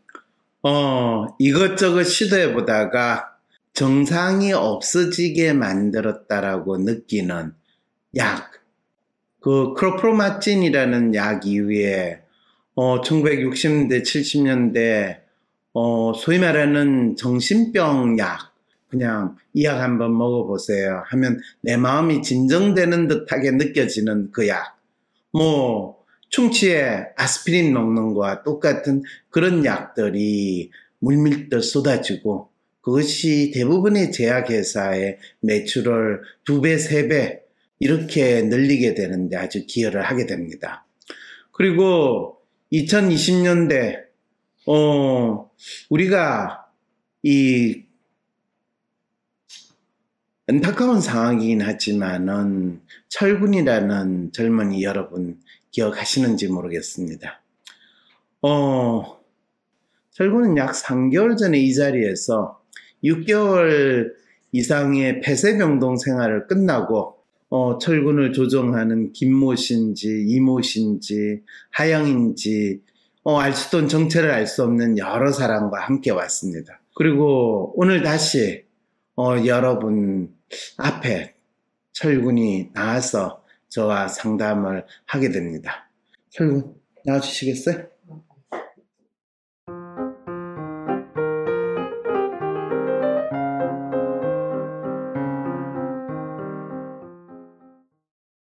어, 0.63 1.25
이것저것 1.37 2.05
시도해 2.05 2.53
보다가 2.53 3.35
정상이 3.73 4.53
없어지게 4.53 5.51
만들었다라고 5.51 6.77
느끼는 6.77 7.53
약, 8.15 8.51
그 9.41 9.73
크로프로마틴이라는 9.73 11.13
약 11.15 11.45
이후에 11.45 12.21
어, 12.73 13.01
1960년대, 13.01 14.01
70년대 14.01 15.19
어, 15.73 16.13
소위 16.13 16.39
말하는 16.39 17.17
정신병 17.17 18.17
약, 18.19 18.53
그냥 18.89 19.35
이약 19.53 19.81
한번 19.81 20.17
먹어보세요 20.17 21.03
하면 21.07 21.39
내 21.61 21.77
마음이 21.77 22.21
진정되는 22.21 23.07
듯하게 23.07 23.51
느껴지는 23.51 24.31
그 24.31 24.47
약. 24.47 24.77
뭐, 25.33 25.97
충치에 26.29 27.05
아스피린 27.15 27.73
먹는 27.73 28.13
거와 28.13 28.43
똑같은 28.43 29.03
그런 29.29 29.63
약들이 29.65 30.71
물밀듯 30.99 31.63
쏟아지고 31.63 32.49
그것이 32.81 33.51
대부분의 33.53 34.11
제약회사의 34.11 35.17
매출을 35.41 36.21
두 36.43 36.61
배, 36.61 36.77
세 36.77 37.07
배 37.07 37.41
이렇게 37.79 38.41
늘리게 38.43 38.93
되는데 38.93 39.37
아주 39.37 39.65
기여를 39.65 40.03
하게 40.03 40.25
됩니다. 40.25 40.85
그리고 41.51 42.37
2020년대, 42.71 44.03
어, 44.67 45.49
우리가 45.89 46.65
이 47.23 47.83
안타까운 50.49 51.01
상황이긴 51.01 51.61
하지만은 51.61 52.79
철군이라는 53.09 54.31
젊은이 54.31 54.81
여러분 54.81 55.41
기억하시는지 55.71 56.47
모르겠습니다. 56.47 57.41
어, 58.43 59.19
철군은 60.11 60.55
약 60.55 60.71
3개월 60.71 61.37
전에 61.37 61.59
이 61.59 61.73
자리에서 61.73 62.61
6개월 63.03 64.13
이상의 64.53 65.19
폐쇄병동 65.19 65.97
생활을 65.97 66.47
끝나고 66.47 67.17
어, 67.49 67.77
철군을 67.77 68.31
조종하는 68.31 69.11
김모신지 69.11 70.27
이모신지 70.29 71.41
하영인지 71.71 72.81
어, 73.23 73.37
알 73.37 73.51
수도 73.51 73.85
정체를 73.85 74.31
알 74.31 74.47
수 74.47 74.63
없는 74.63 74.97
여러 74.97 75.33
사람과 75.33 75.81
함께 75.81 76.11
왔습니다. 76.11 76.79
그리고 76.95 77.73
오늘 77.75 78.01
다시 78.01 78.63
어, 79.17 79.45
여러분 79.45 80.36
앞에 80.77 81.33
철군이 81.91 82.71
나와서 82.73 83.43
저와 83.69 84.07
상담을 84.07 84.85
하게 85.05 85.29
됩니다. 85.29 85.89
철군 86.29 86.75
나와주시겠어요? 87.05 87.87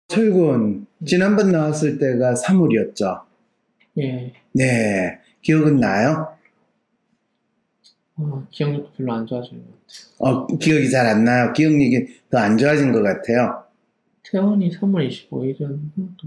철군 0.09 0.87
지난번 1.07 1.53
나왔을 1.53 1.99
때가 1.99 2.35
3월이었죠? 2.35 3.23
예, 3.99 4.33
네 4.53 5.21
기억은 5.43 5.77
나요? 5.77 6.38
어, 8.19 8.47
기억력도 8.51 8.93
별로 8.97 9.13
안 9.13 9.27
좋아지는 9.27 9.63
것 9.65 9.71
같아요. 9.71 9.79
어, 10.19 10.47
기억이 10.59 10.91
잘 10.91 11.07
안 11.07 11.25
나요. 11.25 11.53
기억력이 11.53 12.07
더 12.31 12.39
안 12.39 12.59
좋아진 12.59 12.93
것 12.93 13.03
같아요. 13.03 13.65
퇴원이 14.31 14.71
3월 14.73 15.09
25일이었나? 15.09 15.79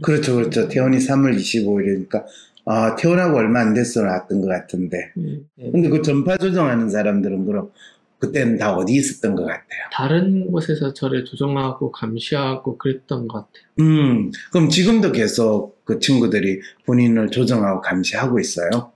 그렇죠, 0.02 0.36
그렇죠. 0.36 0.68
태원이 0.68 0.98
3월 0.98 1.36
25일이니까, 1.38 2.24
아, 2.66 2.96
태원하고 2.96 3.38
얼마 3.38 3.60
안 3.62 3.74
됐어 3.74 4.02
나왔던 4.02 4.42
것 4.42 4.48
같은데. 4.48 5.12
예, 5.60 5.72
근데 5.72 5.90
그 5.90 6.02
전파 6.02 6.38
조정하는 6.38 6.90
사람들은 6.90 7.46
그럼 7.46 7.72
그때는 8.20 8.58
다 8.58 8.74
어디 8.76 8.94
있었던 8.94 9.36
것 9.36 9.44
같아요? 9.44 9.82
다른 9.92 10.50
곳에서 10.52 10.94
저를 10.94 11.26
조정하고 11.26 11.92
감시하고 11.92 12.78
그랬던 12.78 13.28
것 13.28 13.38
같아요. 13.52 13.64
음, 13.80 14.32
그럼 14.52 14.70
지금도 14.70 15.12
계속 15.12 15.84
그 15.86 16.00
친구들이 16.00 16.62
본인을 16.86 17.30
조정하고 17.30 17.82
감시하고 17.82 18.40
있어요? 18.40 18.92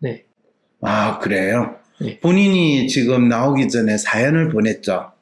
네. 0.00 0.24
아, 0.82 1.18
그래요? 1.18 1.76
네. 2.00 2.18
본인이 2.20 2.88
지금 2.88 3.28
나오기 3.28 3.68
전에 3.68 3.96
사연을 3.98 4.50
보냈죠? 4.50 5.12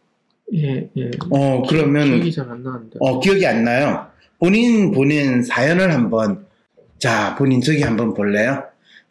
예, 0.54 0.88
예. 0.96 1.10
어, 1.30 1.62
그러면. 1.68 2.06
기억이 2.08 2.32
잘 2.32 2.50
안 2.50 2.62
나는데. 2.62 2.96
어, 3.00 3.20
기억이 3.20 3.46
안 3.46 3.64
나요. 3.64 4.06
본인 4.38 4.90
보낸 4.92 5.42
사연을 5.42 5.92
한번, 5.92 6.46
자, 6.98 7.34
본인 7.37 7.60
저기 7.60 7.82
한번 7.82 8.14
볼래요? 8.14 8.64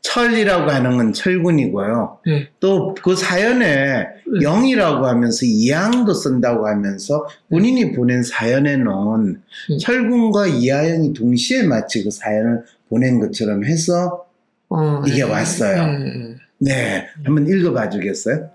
철이라고 0.03 0.69
하는 0.69 0.97
건 0.97 1.13
철군이고요. 1.13 2.19
네. 2.25 2.49
또그 2.59 3.15
사연에 3.15 4.05
영이라고 4.41 5.07
하면서 5.07 5.45
이하영도 5.45 6.13
쓴다고 6.13 6.67
하면서 6.67 7.25
본인이 7.49 7.93
보낸 7.93 8.21
사연에는 8.21 8.85
음. 8.87 9.77
철군과 9.79 10.47
이하영이 10.47 11.13
동시에 11.13 11.63
마치 11.63 12.03
그 12.03 12.11
사연을 12.11 12.63
보낸 12.89 13.19
것처럼 13.21 13.63
해서 13.63 14.25
어, 14.67 15.01
이게 15.07 15.19
예, 15.19 15.21
왔어요. 15.23 16.32
네, 16.65 17.09
한번 17.25 17.45
읽어봐 17.45 17.89
주겠어요? 17.89 18.49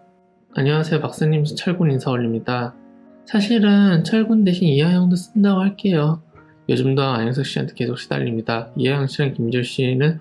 안녕하세요, 0.54 0.98
박사님. 1.02 1.44
철군 1.44 1.90
인사 1.90 2.10
올립니다. 2.10 2.74
사실은 3.26 4.02
철군 4.02 4.44
대신 4.44 4.66
이하영도 4.66 5.14
쓴다고 5.14 5.60
할게요. 5.60 6.22
요즘도 6.70 7.02
안영석 7.02 7.44
씨한테 7.44 7.74
계속 7.74 7.98
시달립니다. 7.98 8.70
이하영 8.76 9.08
씨랑 9.08 9.34
김지호 9.34 9.62
씨는 9.62 10.20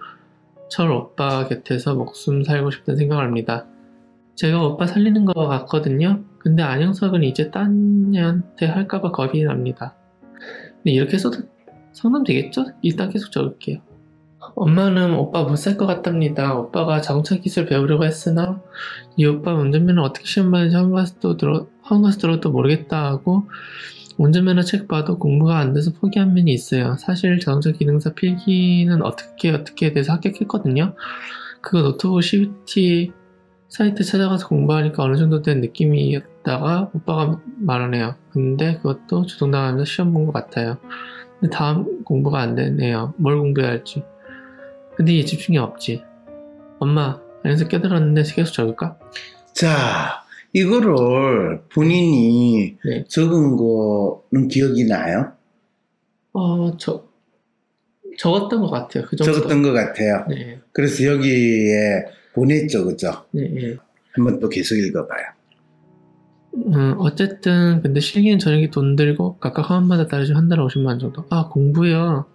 철 0.69 0.91
오빠 0.91 1.47
곁에서 1.47 1.95
목숨 1.95 2.43
살고 2.43 2.71
싶다는 2.71 2.97
생각을 2.97 3.23
합니다. 3.23 3.65
제가 4.35 4.61
오빠 4.65 4.85
살리는 4.85 5.23
것 5.23 5.33
같거든요. 5.33 6.25
근데 6.39 6.63
안영석은 6.63 7.23
이제 7.23 7.51
딴 7.51 8.11
애한테 8.13 8.65
할까봐 8.65 9.11
겁이 9.13 9.45
납니다. 9.45 9.95
근데 10.75 10.91
이렇게 10.91 11.17
써도 11.17 11.37
상담 11.93 12.25
되겠죠? 12.25 12.65
일단 12.81 13.09
계속 13.09 13.31
적을게요. 13.31 13.86
엄마는 14.55 15.15
오빠 15.15 15.43
못 15.43 15.53
살 15.55 15.77
것 15.77 15.85
같답니다. 15.87 16.55
오빠가 16.55 17.01
자동차 17.01 17.35
기술 17.37 17.65
배우려고 17.65 18.05
했으나 18.05 18.61
이 19.15 19.25
오빠 19.25 19.53
운전면허 19.53 20.01
어떻게 20.03 20.25
시험 20.25 20.51
받는지 20.51 20.75
학원 20.75 20.93
가서 20.93 21.15
또 21.19 21.37
들어 21.37 21.67
학원 21.81 22.03
가서 22.03 22.17
들어도 22.19 22.51
모르겠다 22.51 23.05
하고 23.05 23.47
운전면허 24.17 24.63
책 24.63 24.87
봐도 24.87 25.19
공부가 25.19 25.59
안 25.59 25.73
돼서 25.73 25.91
포기한 25.93 26.33
면이 26.33 26.51
있어요. 26.51 26.95
사실 26.97 27.39
자동차 27.39 27.71
기능사 27.71 28.13
필기는 28.13 29.01
어떻게 29.03 29.51
어떻게 29.51 29.93
돼서 29.93 30.13
합격했거든요. 30.13 30.95
그거 31.61 31.81
노트북 31.83 32.23
CBT 32.23 33.11
사이트 33.69 34.03
찾아가서 34.03 34.47
공부하니까 34.47 35.03
어느 35.03 35.17
정도 35.17 35.41
된 35.41 35.61
느낌이었다가 35.61 36.91
오빠가 36.93 37.39
말하네요. 37.59 38.15
근데 38.31 38.77
그것도 38.77 39.25
조종당하면서 39.25 39.85
시험 39.85 40.13
본 40.13 40.25
것 40.25 40.31
같아요. 40.33 40.77
근데 41.39 41.55
다음 41.55 42.03
공부가 42.03 42.39
안 42.39 42.55
되네요. 42.55 43.13
뭘 43.17 43.37
공부해야 43.37 43.71
할지. 43.71 44.03
근데 44.97 45.15
얘 45.15 45.23
집중이 45.23 45.59
없지. 45.59 46.01
엄마, 46.79 47.21
안에서 47.43 47.67
깨달았는데 47.67 48.23
계속 48.33 48.51
적을까? 48.51 48.97
자, 49.53 50.23
이거를 50.53 51.61
본인이 51.71 52.77
네. 52.83 53.03
적은 53.07 53.55
거는 53.57 54.47
기억이 54.47 54.85
나요? 54.85 55.33
어, 56.33 56.75
저, 56.77 57.05
적었던 58.17 58.59
것 58.59 58.71
같아요. 58.71 59.05
그 59.07 59.15
정도. 59.15 59.33
적었던 59.33 59.61
것 59.61 59.71
같아요. 59.73 60.25
네, 60.29 60.59
그래서 60.71 61.03
여기에 61.03 62.05
보냈죠, 62.33 62.85
그죠? 62.85 63.25
네, 63.31 63.47
네. 63.49 63.75
한번 64.13 64.39
또 64.39 64.49
계속 64.49 64.75
읽어봐요. 64.75 65.25
음, 66.55 66.95
어쨌든, 66.97 67.83
근데 67.83 67.99
실기는 67.99 68.39
저녁에 68.39 68.71
돈 68.71 68.95
들고 68.95 69.37
각각 69.37 69.69
화원마다 69.69 70.07
따르지 70.07 70.33
한 70.33 70.49
달에 70.49 70.59
50만 70.63 70.99
정도. 70.99 71.23
아, 71.29 71.49
공부요. 71.49 72.25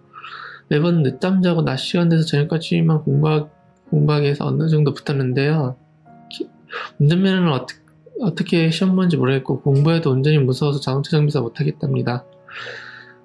매번 0.69 1.03
늦잠 1.03 1.41
자고 1.41 1.61
낮 1.63 1.77
시간 1.77 2.09
돼서 2.09 2.23
저녁까지만 2.25 3.03
공부하, 3.03 3.47
공부하기 3.89 4.23
위해서 4.23 4.45
어느 4.47 4.67
정도 4.69 4.93
붙었는데요. 4.93 5.75
기- 6.31 6.49
운전면허는 6.99 7.51
어떻게, 7.51 7.81
어떻게 8.21 8.69
시험 8.71 8.95
보는지 8.95 9.17
모르겠고, 9.17 9.61
공부해도 9.61 10.11
운전이 10.11 10.39
무서워서 10.39 10.79
자동차 10.79 11.11
정비사 11.11 11.41
못하겠답니다. 11.41 12.25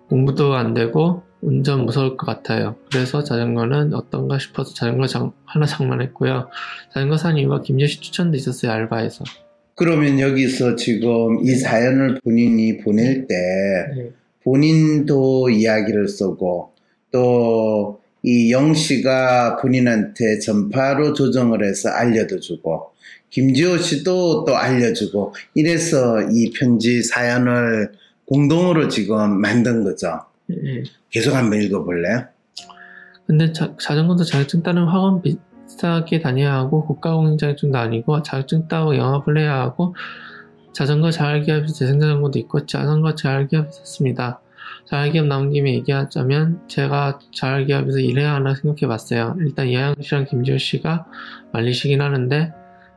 공부도 0.09 0.55
안 0.55 0.74
되고, 0.74 1.22
운전 1.40 1.85
무서울 1.87 2.16
것 2.16 2.27
같아요. 2.27 2.74
그래서 2.90 3.22
자전거는 3.22 3.94
어떤가 3.94 4.38
싶어서 4.38 4.74
자전거 4.74 5.07
장- 5.07 5.33
하나 5.44 5.66
장만했고요. 5.66 6.48
자전거 6.92 7.16
산 7.16 7.37
이유가 7.38 7.62
김재씨 7.62 8.01
추천도 8.01 8.37
있었어요, 8.37 8.72
알바에서. 8.72 9.24
그러면 9.77 10.18
여기서 10.18 10.74
지금 10.74 11.38
이 11.44 11.51
사연을 11.51 12.18
본인이 12.24 12.79
보낼 12.79 13.29
때 13.29 13.35
네. 13.96 14.11
본인도 14.42 15.51
이야기를 15.51 16.09
쓰고 16.09 16.72
또 17.11 17.99
이 18.23 18.51
영씨가 18.51 19.57
본인한테 19.57 20.38
전파로 20.40 21.12
조정을 21.12 21.64
해서 21.64 21.88
알려도 21.88 22.40
주고 22.40 22.92
김지호 23.31 23.79
씨도 23.79 24.44
또 24.44 24.57
알려주고 24.57 25.35
이래서 25.55 26.21
이 26.31 26.51
편지 26.51 27.03
사연을 27.03 27.92
공동으로 28.27 28.88
지금 28.88 29.40
만든 29.40 29.85
거죠. 29.85 30.21
예, 30.51 30.55
예. 30.55 30.83
계속 31.11 31.35
한번 31.35 31.62
읽어볼래요? 31.62 32.25
근데 33.27 33.53
자, 33.53 33.75
자전거도 33.81 34.25
자격증 34.25 34.62
따는 34.62 34.87
학원 34.87 35.23
비싸게 35.23 36.21
다녀야 36.21 36.55
하고 36.55 36.85
국가공인 36.87 37.38
자격증도 37.38 37.79
아니고 37.79 38.23
자격증 38.23 38.68
따고 38.68 38.97
영업을 38.97 39.38
해야 39.38 39.61
하고 39.61 39.94
자전거 40.73 41.11
자활기업에서 41.11 41.73
재생자전거도 41.73 42.38
있고 42.40 42.66
자전거 42.66 43.14
자활기업 43.14 43.68
있었습니다. 43.71 44.40
자활기업 44.88 45.27
나온 45.27 45.51
김에 45.51 45.74
얘기하자면 45.74 46.66
제가 46.66 47.18
자활기업에서 47.35 47.98
일해야 47.98 48.35
하나 48.35 48.55
생각해 48.55 48.88
봤어요. 48.88 49.37
일단 49.40 49.68
이하영 49.68 49.96
씨랑 50.01 50.24
김지호 50.24 50.57
씨가 50.57 51.07
말리시긴 51.53 52.01
하는데 52.01 52.53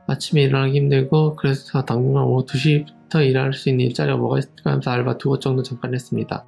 아침에 0.06 0.42
일어나기 0.42 0.78
힘들고 0.78 1.36
그래서 1.36 1.84
당분간 1.84 2.24
오후 2.24 2.46
2시부터 2.46 3.26
일할 3.26 3.52
수 3.52 3.68
있는 3.68 3.84
일자리가 3.86 4.16
뭐가 4.16 4.38
있을까 4.38 4.70
하면서 4.70 4.90
알바 4.90 5.18
두 5.18 5.28
곳 5.28 5.40
정도 5.42 5.62
잠깐 5.62 5.92
했습니다. 5.92 6.46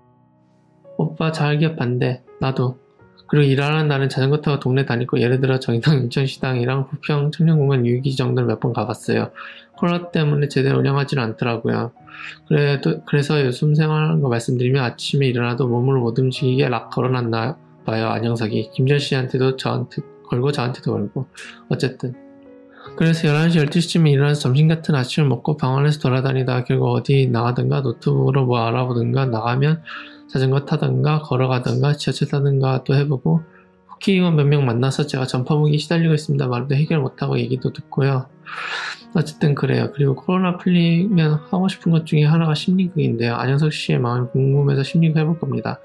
오빠 0.96 1.30
자활기업 1.30 1.76
반대 1.76 2.22
나도 2.40 2.78
그리고 3.26 3.44
일하는 3.44 3.86
날은 3.88 4.08
자전거 4.08 4.40
타고 4.40 4.60
동네 4.60 4.86
다니고 4.86 5.20
예를 5.20 5.40
들어 5.40 5.58
정의당 5.58 5.98
인천시당이랑 6.04 6.88
부평 6.88 7.32
청년공원 7.32 7.84
유기 7.86 8.16
정도를 8.16 8.46
몇 8.46 8.60
번 8.60 8.72
가봤어요. 8.72 9.30
코로나 9.76 10.10
때문에 10.10 10.48
제대로 10.48 10.78
운영하지는 10.78 11.22
않더라고요. 11.22 11.92
그래도 12.48 13.02
그래서 13.04 13.44
요즘 13.44 13.74
생활하는 13.74 14.20
거 14.20 14.28
말씀드리면 14.28 14.82
아침에 14.82 15.26
일어나도 15.26 15.68
몸을 15.68 15.98
못 15.98 16.18
움직이게 16.18 16.68
락 16.68 16.90
걸어놨나 16.90 17.56
봐요 17.84 18.08
안영석이. 18.08 18.70
김전 18.72 18.98
씨한테도 18.98 19.56
저한테 19.56 20.02
걸고 20.28 20.52
저한테도 20.52 20.92
걸고. 20.92 21.26
어쨌든. 21.68 22.14
그래서 22.96 23.28
11시 23.28 23.66
12시쯤에 23.66 24.10
일어나서 24.10 24.40
점심 24.40 24.68
같은 24.68 24.94
아침을 24.94 25.28
먹고 25.28 25.56
방언에서 25.56 26.00
돌아다니다 26.00 26.64
결국 26.64 26.90
어디 26.90 27.28
나가든가 27.28 27.80
노트북으로 27.80 28.44
뭐 28.44 28.58
알아보든가 28.60 29.26
나가면 29.26 29.82
자전거 30.28 30.64
타든가 30.64 31.20
걸어가든가 31.22 31.94
지하철 31.94 32.28
타든가 32.28 32.84
또 32.84 32.94
해보고 32.94 33.42
국회의원 34.04 34.36
몇 34.36 34.44
명 34.46 34.66
만나서 34.66 35.06
제가 35.06 35.26
전파무기 35.26 35.78
시달리고 35.78 36.12
있습니다. 36.12 36.46
말도 36.46 36.74
해결 36.74 36.98
못하고 37.00 37.38
얘기도 37.38 37.72
듣고요. 37.72 38.26
어쨌든 39.14 39.54
그래요. 39.54 39.92
그리고 39.94 40.14
코로나 40.14 40.58
풀리면 40.58 41.40
하고 41.50 41.68
싶은 41.68 41.90
것 41.90 42.04
중에 42.04 42.24
하나가 42.24 42.54
심리극인데요. 42.54 43.34
안영석 43.34 43.72
씨의 43.72 44.00
마음이 44.00 44.28
궁금해서 44.32 44.82
심리극 44.82 45.16
해볼 45.16 45.38
겁니다. 45.38 45.80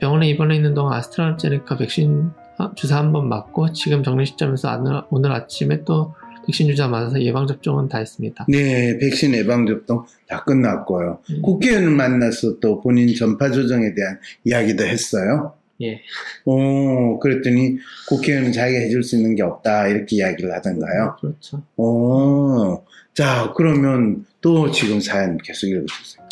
병원에 0.00 0.28
입원해 0.30 0.56
있는 0.56 0.72
동안 0.72 0.94
아스트라제네카 0.98 1.76
백신 1.76 2.30
주사 2.74 2.96
한 2.96 3.12
번 3.12 3.28
맞고 3.28 3.72
지금 3.72 4.02
정리 4.02 4.24
시점에서 4.24 4.82
오늘, 5.10 5.32
아침에 5.32 5.84
또 5.84 6.14
백신 6.46 6.70
주사 6.70 6.88
맞아서 6.88 7.20
예방 7.20 7.46
접종은 7.46 7.88
다 7.88 7.98
했습니다. 7.98 8.46
네, 8.48 8.96
백신 8.98 9.34
예방 9.34 9.66
접종 9.66 10.04
다 10.26 10.42
끝났고요. 10.44 11.18
음. 11.30 11.42
국회의원을 11.42 11.90
만나서 11.90 12.60
또 12.60 12.80
본인 12.80 13.14
전파 13.14 13.50
조정에 13.50 13.92
대한 13.94 14.18
이야기도 14.44 14.84
했어요. 14.84 15.52
예. 15.80 16.00
오, 16.44 17.18
그랬더니 17.18 17.78
국회의원은 18.08 18.52
자기가 18.52 18.78
해줄 18.80 19.02
수 19.02 19.16
있는 19.16 19.34
게 19.34 19.42
없다 19.42 19.88
이렇게 19.88 20.16
이야기를 20.16 20.52
하던가요. 20.52 21.16
그렇죠. 21.20 21.62
오, 21.76 22.84
자 23.14 23.52
그러면 23.56 24.24
또 24.40 24.70
지금 24.70 25.00
사연 25.00 25.38
계속 25.38 25.66
읽어주세요. 25.66 26.26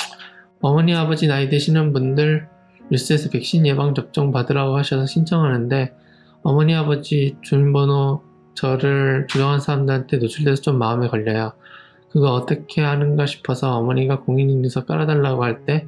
어머니 0.61 0.95
아버지 0.95 1.27
나이 1.27 1.49
드시는 1.49 1.93
분들 1.93 2.47
뉴스에서 2.91 3.31
백신 3.31 3.67
예방 3.67 3.95
접종 3.95 4.31
받으라고 4.33 4.77
하셔서 4.77 5.07
신청하는데 5.07 5.95
어머니 6.43 6.75
아버지 6.75 7.37
주민번호 7.43 8.23
저를 8.55 9.27
조정한 9.29 9.61
사람들한테 9.61 10.19
노출돼서 10.19 10.61
좀 10.61 10.79
마음에 10.79 11.09
걸려요. 11.09 11.53
그거 12.11 12.33
어떻게 12.33 12.83
하는가 12.83 13.27
싶어서 13.27 13.77
어머니가 13.77 14.21
공인인증서 14.21 14.85
깔아달라고 14.85 15.45
할 15.45 15.65
때 15.65 15.87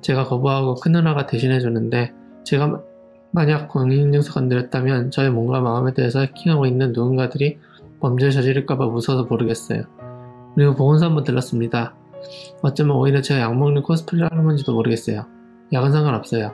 제가 0.00 0.24
거부하고 0.24 0.74
큰누나가 0.76 1.26
대신해 1.26 1.60
주는데 1.60 2.12
제가 2.44 2.82
만약 3.32 3.68
공인인증서 3.68 4.32
건드렸다면 4.32 5.10
저의 5.10 5.30
몸과 5.30 5.60
마음에 5.60 5.94
대해서 5.94 6.20
해킹하고 6.20 6.66
있는 6.66 6.92
누군가들이 6.92 7.58
범죄를 8.00 8.32
저지를까봐 8.32 8.86
무서워서 8.86 9.24
모르겠어요. 9.28 9.84
그리고 10.54 10.74
보건소 10.74 11.04
한번 11.06 11.22
들렀습니다. 11.24 11.94
어쩌면 12.62 12.96
오히려 12.96 13.20
제가 13.22 13.40
약 13.40 13.56
먹는 13.56 13.82
코스프레를 13.82 14.28
하는 14.30 14.44
건지도 14.44 14.74
모르겠어요. 14.74 15.26
약은 15.72 15.92
상관없어요. 15.92 16.52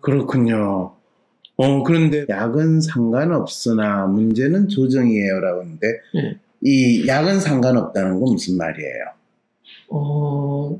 그렇군요. 0.00 0.92
어, 1.56 1.82
그런데 1.82 2.24
약은 2.28 2.80
상관없으나 2.82 4.06
문제는 4.06 4.68
조정이에요라고 4.68 5.60
하는데 5.62 5.86
네. 6.14 6.38
이 6.62 7.06
약은 7.06 7.40
상관없다는 7.40 8.20
건 8.20 8.32
무슨 8.32 8.56
말이에요? 8.58 9.04
어, 9.90 10.78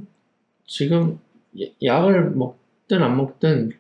지금 0.67 1.19
야- 1.61 1.67
약을 1.83 2.31
먹든 2.33 3.03
안 3.03 3.17
먹든 3.17 3.71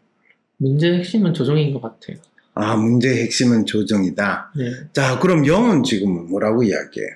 문제의 0.58 0.98
핵심은 0.98 1.34
조정인 1.34 1.72
것 1.72 1.80
같아요. 1.82 2.16
아, 2.54 2.76
문제의 2.76 3.22
핵심은 3.24 3.66
조정이다. 3.66 4.52
네, 4.56 4.64
자, 4.92 5.18
그럼 5.20 5.46
영은 5.46 5.84
지금 5.84 6.28
뭐라고 6.28 6.62
이야기해요? 6.64 7.10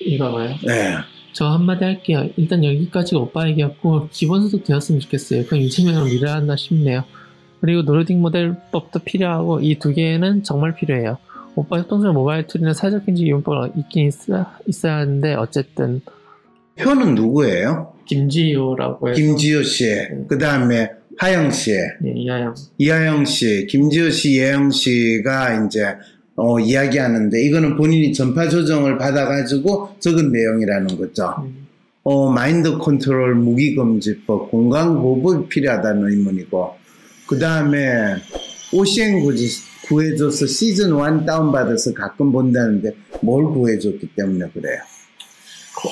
이거가요. 0.00 0.54
네. 0.64 0.94
저 1.32 1.46
한마디 1.46 1.84
할게요. 1.84 2.28
일단 2.36 2.64
여기까지가 2.64 3.20
오빠 3.20 3.48
얘기였고 3.48 4.08
기본소득 4.12 4.64
되었으면 4.64 5.00
좋겠어요. 5.00 5.46
그럼 5.46 5.60
이재명을 5.62 6.04
밀어야 6.10 6.34
한다 6.36 6.56
싶네요. 6.56 7.04
그리고 7.60 7.82
노르딕 7.82 8.20
모델법도 8.20 9.00
필요하고 9.00 9.60
이 9.60 9.78
두 9.80 9.92
개는 9.92 10.44
정말 10.44 10.74
필요해요. 10.76 11.18
오빠 11.56 11.78
협동조합 11.78 12.14
모바일 12.14 12.46
툴이나 12.46 12.72
사회적 12.72 13.04
경제 13.04 13.24
이용법 13.24 13.76
있긴 13.76 14.06
있어, 14.06 14.46
있어야 14.66 14.98
하는데 14.98 15.34
어쨌든 15.34 16.00
표는 16.76 17.16
누구예요? 17.16 17.94
김지효라고 18.06 19.08
해서 19.08 19.16
김지효 19.20 19.64
씨, 19.64 19.86
그 20.28 20.38
다음에 20.38 20.90
하영 21.18 21.50
씨, 21.50 21.72
예, 21.72 21.92
이하영 22.04 22.54
이하영 22.78 23.24
씨, 23.24 23.66
김지효 23.68 24.10
씨, 24.10 24.38
예영 24.38 24.70
씨가 24.70 25.64
이제 25.64 25.96
어, 26.36 26.60
이야기하는데 26.60 27.42
이거는 27.42 27.76
본인이 27.76 28.12
전파 28.12 28.48
조정을 28.48 28.96
받아가지고 28.96 29.96
적은 29.98 30.30
내용이라는 30.30 30.96
거죠. 30.96 31.34
음, 31.40 31.66
어, 32.04 32.30
마인드 32.30 32.78
컨트롤 32.78 33.34
무기금지법, 33.34 34.50
공간보복이 34.52 35.48
필요하다는 35.48 36.08
의문이고, 36.08 36.76
그 37.26 37.38
다음에 37.40 38.14
오시엔 38.72 39.20
구지, 39.20 39.48
구해줘서 39.88 40.46
시즌 40.46 40.90
1 40.90 41.26
다운받아서 41.26 41.94
가끔 41.94 42.30
본다는데 42.30 42.92
뭘 43.22 43.44
구해줬기 43.46 44.14
때문에 44.14 44.50
그래요. 44.50 44.80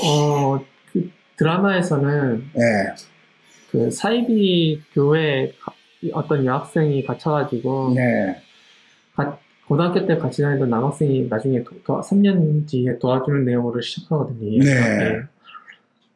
어, 0.04 0.60
그 0.92 1.10
드라마에서는 1.36 2.44
예. 2.56 3.15
그 3.70 3.90
사이비 3.90 4.80
교회 4.92 5.52
가- 5.60 5.72
어떤 6.12 6.44
여학생이 6.44 7.04
갇혀가지고 7.04 7.94
네. 7.96 8.36
가- 9.14 9.38
고등학교 9.66 10.06
때 10.06 10.16
같이 10.16 10.42
다니던 10.42 10.70
남학생이 10.70 11.26
나중에 11.28 11.64
도, 11.64 11.70
도, 11.82 12.00
3년 12.00 12.66
뒤에 12.68 12.98
도와주는 13.00 13.44
내용으로 13.44 13.80
시작하거든요. 13.80 14.48
이 14.48 14.58
네. 14.60 14.70
영화가. 14.76 15.28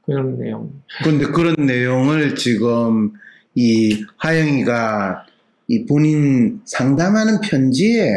그런 0.06 0.38
내용. 0.38 0.70
근데 1.04 1.26
그런 1.26 1.54
내용을 1.66 2.34
지금 2.36 3.12
이 3.54 4.04
하영이가 4.18 5.26
이 5.68 5.84
본인 5.86 6.60
상담하는 6.64 7.40
편지에 7.40 8.10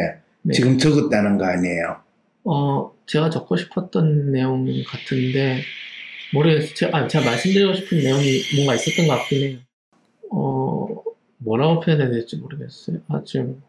네. 0.43 0.53
지금 0.53 0.77
적었다는 0.77 1.37
거 1.37 1.45
아니에요. 1.45 1.97
어, 2.45 2.91
제가 3.05 3.29
적고 3.29 3.55
싶었던 3.57 4.31
내용 4.31 4.65
같은데, 4.87 5.61
모르겠어요. 6.33 6.73
제가, 6.75 6.97
아, 6.97 7.07
제가 7.07 7.25
말씀드리고 7.25 7.73
싶은 7.73 7.97
내용이 7.99 8.41
뭔가 8.55 8.75
있었던 8.75 9.07
것 9.07 9.17
같긴 9.17 9.41
해요. 9.49 9.57
어, 10.31 10.87
뭐라고 11.37 11.79
표현해야 11.79 12.09
될지 12.09 12.37
모르겠어요. 12.37 12.97
아, 13.07 13.21
지금. 13.25 13.61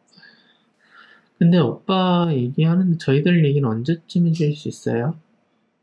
근데 1.38 1.58
오빠 1.58 2.28
얘기하는데 2.32 2.96
저희들 2.98 3.44
얘기는 3.44 3.68
언제쯤 3.68 4.28
해줄 4.28 4.54
수 4.54 4.68
있어요? 4.68 5.18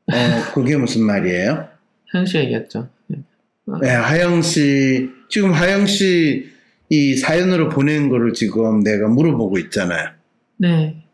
어, 0.07 0.53
그게 0.53 0.75
무슨 0.77 1.03
말이에요? 1.03 1.67
하영 2.11 2.25
씨가 2.25 2.43
얘기했죠. 2.45 2.89
네. 3.07 3.19
네, 3.81 3.89
하영 3.89 4.41
씨, 4.41 5.09
지금 5.29 5.51
하영 5.53 5.85
씨 5.85 6.51
이 6.91 7.15
사연으로 7.15 7.69
보낸 7.69 8.09
거를 8.09 8.33
지금 8.33 8.83
내가 8.83 9.07
물어보고 9.07 9.57
있잖아요. 9.59 10.09
네. 10.57 11.05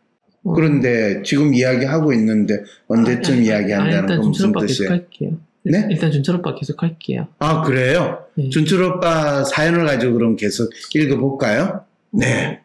어, 0.43 0.53
그런데 0.53 1.21
지금 1.21 1.53
이야기하고 1.53 2.13
있는데 2.13 2.63
언제쯤 2.88 3.36
아니, 3.36 3.39
아니, 3.41 3.47
이야기한다는 3.47 4.10
아니, 4.10 4.17
건 4.17 4.27
무슨 4.30 4.49
오빠 4.49 4.62
계속 4.62 4.67
뜻이에요? 4.73 4.89
할게요. 4.91 5.38
네? 5.71 5.88
일단 5.89 6.12
준철 6.12 6.38
오빠 6.38 6.56
계속 6.56 6.82
할게요. 6.82 7.27
아, 7.39 7.62
그래요? 7.62 8.25
네. 8.36 8.49
준철 8.49 8.84
오빠 8.84 9.43
사연을 9.43 9.86
가지고 9.86 10.13
그럼 10.13 10.36
계속 10.36 10.69
읽어볼까요? 10.95 11.82
네. 12.12 12.62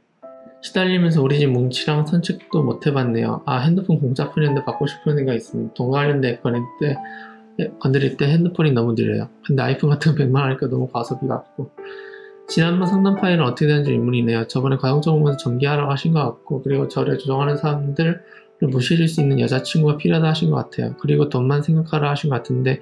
시달리면서 0.62 1.22
우리 1.22 1.38
집 1.38 1.48
뭉치랑 1.48 2.06
산책도 2.06 2.62
못 2.62 2.86
해봤네요. 2.86 3.42
아 3.46 3.58
핸드폰 3.58 3.98
공짜 3.98 4.30
폰인데 4.30 4.64
받고 4.64 4.86
싶은 4.86 5.18
애가 5.18 5.34
있습니다. 5.34 5.74
돈 5.74 5.90
관련된 5.90 6.40
건일 6.40 6.62
때 6.80 6.96
예, 7.58 7.70
건드릴 7.80 8.16
때 8.16 8.28
핸드폰이 8.28 8.70
너무 8.72 8.94
느려요. 8.94 9.28
근데 9.44 9.62
아이폰 9.62 9.90
같은 9.90 10.14
거 10.14 10.22
100만 10.22 10.36
원 10.36 10.44
하니까 10.50 10.68
너무 10.68 10.88
과소비 10.88 11.26
같고 11.26 11.70
지난번 12.48 12.86
상담 12.86 13.16
파일은 13.16 13.44
어떻게 13.44 13.66
되는지 13.66 13.90
의문이네요. 13.90 14.46
저번에 14.46 14.76
가정적 14.76 15.18
보면서 15.18 15.36
전기하라고 15.38 15.90
하신 15.90 16.12
것 16.12 16.22
같고 16.22 16.62
그리고 16.62 16.88
저를 16.88 17.18
조정하는 17.18 17.56
사람들을 17.56 18.20
무시해줄 18.66 19.08
수 19.08 19.20
있는 19.20 19.40
여자친구가 19.40 19.96
필요하다 19.96 20.28
하신 20.28 20.50
것 20.50 20.56
같아요. 20.56 20.96
그리고 21.00 21.28
돈만 21.28 21.62
생각하라 21.62 22.10
하신 22.10 22.30
것 22.30 22.36
같은데 22.36 22.80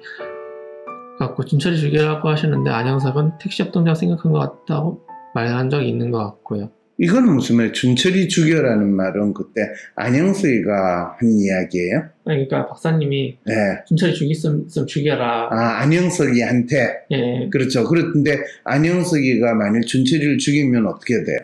갖고 1.19 1.45
준철이 1.45 1.77
죽이라고 1.77 2.29
하셨는데 2.29 2.69
안영석은 2.69 3.33
택시 3.39 3.63
협동작 3.63 3.95
생각한 3.95 4.31
것 4.31 4.39
같다고 4.39 5.05
말한 5.35 5.69
적이 5.69 5.89
있는 5.89 6.11
것 6.11 6.17
같고요. 6.17 6.71
이거는 6.97 7.33
무슨 7.33 7.57
말, 7.57 7.73
준철이 7.73 8.27
죽여라는 8.27 8.93
말은 8.93 9.33
그때 9.33 9.61
안영수이가 9.95 11.17
한 11.17 11.31
이야기예요? 11.31 12.03
그러니까 12.23 12.67
박사님이 12.67 13.39
네. 13.43 13.53
준철이 13.87 14.13
죽이면 14.13 14.67
죽여라. 14.87 15.49
아, 15.51 15.81
안영석이한테. 15.81 17.05
예, 17.11 17.49
그렇죠. 17.51 17.85
그런데 17.85 18.37
안영석이가 18.65 19.55
만일 19.55 19.81
준철이를 19.81 20.37
죽이면 20.37 20.85
어떻게 20.85 21.23
돼요? 21.23 21.39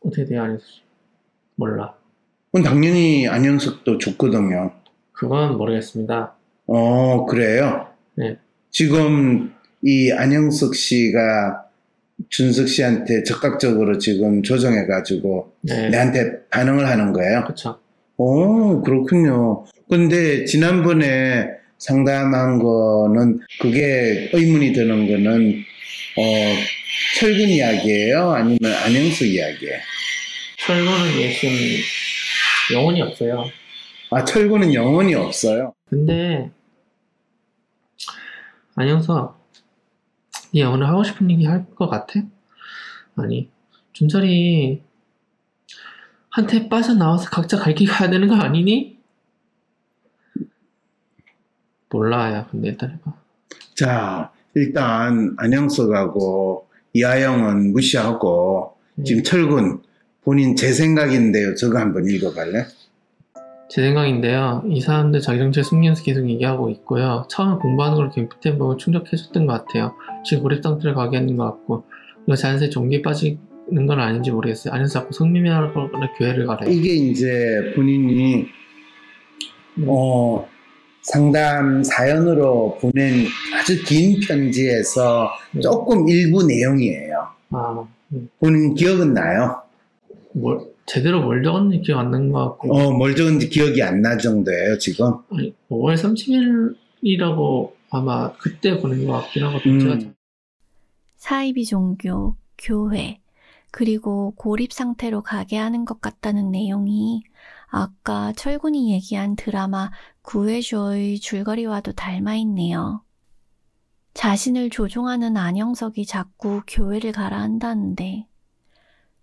어떻게 0.00 0.24
돼야 0.24 0.44
안 0.44 0.52
했지? 0.52 0.85
몰라. 1.56 1.94
그건 2.52 2.62
당연히 2.62 3.26
안영석도 3.28 3.98
죽거든요. 3.98 4.72
그건 5.12 5.56
모르겠습니다. 5.58 6.34
어, 6.66 7.26
그래요? 7.26 7.88
네. 8.14 8.36
지금 8.70 9.52
이 9.82 10.10
안영석 10.10 10.74
씨가 10.74 11.64
준석 12.28 12.68
씨한테 12.68 13.22
적극적으로 13.24 13.98
지금 13.98 14.42
조정해가지고 14.42 15.52
네, 15.62 15.88
내한테 15.90 16.46
반응을 16.50 16.86
하는 16.86 17.12
거예요? 17.12 17.42
그렇죠. 17.44 17.78
오, 18.16 18.82
그렇군요. 18.82 19.64
근데 19.88 20.44
지난번에 20.44 21.48
상담한 21.78 22.58
거는 22.58 23.40
그게 23.60 24.30
의문이 24.32 24.72
드는 24.72 25.06
거는 25.06 25.62
어, 26.18 26.22
철근 27.20 27.48
이야기예요? 27.48 28.30
아니면 28.30 28.72
안영석 28.84 29.28
이야기예요? 29.28 29.78
철거는 30.66 31.20
예, 31.20 31.32
지금 31.32 31.54
영혼이 32.74 33.00
없어요. 33.02 33.44
아, 34.10 34.24
철근은 34.24 34.74
영혼이 34.74 35.14
없어요. 35.14 35.74
근데 35.88 36.50
안영석, 38.74 39.40
네 40.54 40.62
오늘 40.64 40.88
하고 40.88 41.02
싶은 41.04 41.30
얘기 41.30 41.46
할 41.46 41.66
것 41.74 41.88
같아? 41.88 42.20
아니, 43.16 43.50
준철이 43.92 44.82
한테 46.30 46.68
빠져나와서 46.68 47.30
각자 47.30 47.56
갈 47.58 47.74
길 47.74 47.88
가야 47.88 48.10
되는 48.10 48.28
거 48.28 48.34
아니니? 48.34 48.98
몰라요. 51.90 52.46
근데 52.50 52.68
일단 52.68 52.90
해봐. 52.92 53.14
자, 53.74 54.32
일단 54.54 55.34
안영석하고 55.38 56.68
이하영은 56.92 57.72
무시하고 57.72 58.76
지금 59.04 59.22
철근 59.22 59.82
본인 60.26 60.56
제 60.56 60.72
생각인데요. 60.72 61.54
저거 61.54 61.78
한번 61.78 62.04
읽어볼래? 62.04 62.66
제 63.70 63.80
생각인데요. 63.80 64.64
이 64.68 64.80
사람들 64.80 65.20
자기 65.20 65.38
정체 65.38 65.62
숨기면서 65.62 66.02
계속 66.02 66.28
얘기하고 66.28 66.68
있고요. 66.70 67.28
처음에 67.30 67.58
공부하는 67.60 67.96
걸 67.96 68.10
보고 68.58 68.76
충족해줬던 68.76 69.46
것 69.46 69.52
같아요. 69.52 69.94
지금 70.24 70.42
고립 70.42 70.64
상태를 70.64 70.94
가게 70.96 71.18
하는 71.18 71.36
것 71.36 71.44
같고 71.44 71.84
그리고 72.24 72.34
자연스레 72.34 72.70
종기에 72.70 73.02
빠지는 73.02 73.86
건 73.86 74.00
아닌지 74.00 74.32
모르겠어요. 74.32 74.74
아니면 74.74 74.88
자꾸 74.88 75.12
성민이라고 75.12 75.90
교회를 76.18 76.44
가래요. 76.44 76.70
이게 76.72 76.94
이제 76.94 77.72
본인이 77.76 78.48
어, 79.86 80.48
상담 81.02 81.84
사연으로 81.84 82.78
보낸 82.80 83.26
아주 83.54 83.80
긴 83.84 84.18
편지에서 84.26 85.30
네. 85.52 85.60
조금 85.60 86.08
일부 86.08 86.44
내용이에요. 86.44 87.28
아, 87.50 87.86
음. 88.12 88.28
본인 88.40 88.74
기억은 88.74 89.14
나요? 89.14 89.65
뭘, 90.36 90.60
제대로 90.84 91.22
뭘 91.22 91.42
적었는지 91.42 91.80
기억 91.80 91.98
안 92.00 92.10
나는 92.10 92.30
것 92.30 92.50
같고 92.50 92.76
어, 92.76 92.90
뭘 92.92 93.16
적은지 93.16 93.48
기억이 93.48 93.82
안날 93.82 94.18
정도예요, 94.18 94.78
지금. 94.78 95.14
아니, 95.30 95.54
5월 95.70 95.96
30일이라고 97.02 97.72
아마 97.90 98.32
그때 98.36 98.78
보낸 98.78 99.06
것 99.06 99.12
같긴 99.14 99.44
하거든요. 99.44 99.74
음. 99.74 99.80
제가 99.80 99.98
잘- 99.98 100.14
사이비 101.16 101.64
종교, 101.64 102.36
교회, 102.58 103.20
그리고 103.70 104.32
고립 104.36 104.72
상태로 104.72 105.22
가게 105.22 105.56
하는 105.56 105.84
것 105.84 106.00
같다는 106.00 106.50
내용이 106.50 107.22
아까 107.68 108.32
철군이 108.34 108.92
얘기한 108.92 109.36
드라마 109.36 109.90
구해줘의 110.22 111.18
줄거리와도 111.18 111.92
닮아 111.92 112.36
있네요. 112.36 113.02
자신을 114.14 114.70
조종하는 114.70 115.36
안영석이 115.36 116.06
자꾸 116.06 116.62
교회를 116.66 117.12
가라 117.12 117.40
한다는데 117.40 118.26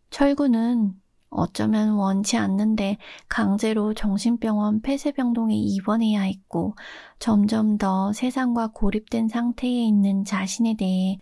철군은 0.10 0.94
어쩌면 1.34 1.92
원치 1.92 2.38
않는데 2.38 2.98
강제로 3.28 3.94
정신병원 3.94 4.82
폐쇄병동에 4.82 5.56
입원해야 5.56 6.22
했고 6.22 6.76
점점 7.20 7.78
더 7.78 8.14
세상과 8.14 8.72
고립된 8.74 9.28
상태에 9.28 9.86
있는 9.86 10.26
자신에 10.26 10.76
대해 10.78 11.18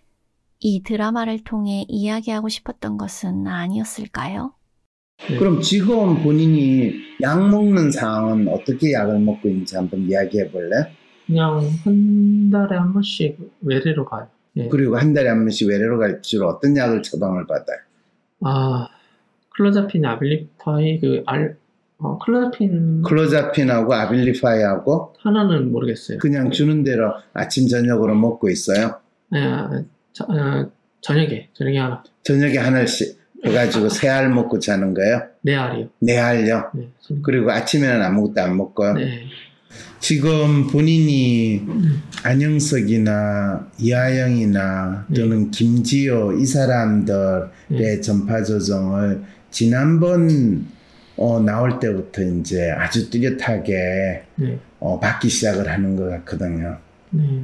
이 0.60 0.84
드라마를 0.84 1.44
통해 1.44 1.86
이야기하고 1.88 2.50
싶었던 2.50 2.98
것은 2.98 3.48
아니었을까요? 3.48 4.54
네. 5.30 5.38
그럼 5.38 5.62
지금 5.62 6.22
본인이 6.24 6.94
약 7.22 7.50
먹는 7.50 7.92
상황은 7.92 8.48
어떻게 8.48 8.94
약을 8.94 9.20
먹고 9.20 9.50
있는지 9.50 9.76
한번 9.76 10.02
이야기해 10.02 10.52
볼래? 10.52 10.76
그냥 11.28 11.62
한 11.84 12.50
달에 12.50 12.78
한 12.78 12.94
번씩 12.94 13.38
외래로 13.62 14.06
가요. 14.06 14.28
예. 14.58 14.68
그리고 14.68 14.98
한 14.98 15.14
달에 15.14 15.30
한 15.30 15.40
번씩 15.40 15.70
외래로 15.70 16.00
갈 16.00 16.22
주로 16.22 16.48
어떤 16.50 16.76
약을 16.76 17.04
처방을 17.04 17.48
받아요? 17.48 17.78
아, 18.44 18.88
클로자핀, 19.56 20.06
아빌리파이, 20.06 21.00
그, 21.00 21.24
알, 21.26 21.58
어, 21.98 22.18
클로자핀 22.20 23.04
클로자핀하고 23.04 23.94
아빌리파이하고 23.94 25.14
하나는 25.20 25.72
모르겠어요. 25.72 26.18
그냥 26.20 26.50
주는 26.52 26.84
대로 26.84 27.12
아침 27.34 27.68
저녁으로 27.68 28.16
먹고 28.16 28.50
있어요. 28.50 28.96
예, 29.36 29.40
저, 30.14 30.24
어, 30.26 30.70
저녁에, 31.02 31.50
저녁에 31.54 31.78
하나. 31.80 32.04
저녁에 32.24 32.58
하나씩 32.58 33.20
해가지고 33.46 33.90
세 33.90 34.08
알 34.10 34.30
먹고 34.30 34.60
자는 34.60 34.94
거예요. 34.94 35.22
네 35.42 35.56
알이요. 35.56 35.88
네 36.00 36.18
알요. 36.18 36.70
네. 36.76 36.90
좀- 37.02 37.22
그리고 37.24 37.52
아침에는 37.52 38.02
아무것도 38.04 38.40
안 38.42 38.56
먹고요. 38.58 38.94
네. 38.94 39.24
지금 40.00 40.68
본인이 40.68 41.60
음, 41.68 42.02
안영석이나 42.24 43.68
이하영이나 43.80 45.08
또는 45.16 45.50
김지호 45.50 46.34
이 46.34 46.46
사람들의 46.46 47.50
네. 47.70 48.02
전파 48.02 48.44
조정을 48.44 49.22
지난번 49.52 50.66
어, 51.18 51.40
나올 51.40 51.80
때부터 51.80 52.24
이제 52.24 52.72
아주 52.72 53.10
뚜렷하게 53.10 54.24
네. 54.36 54.60
어, 54.80 55.00
받기 55.00 55.30
시작을 55.30 55.70
하는 55.70 55.96
것 55.96 56.10
같거든요. 56.10 56.78
네. 57.12 57.44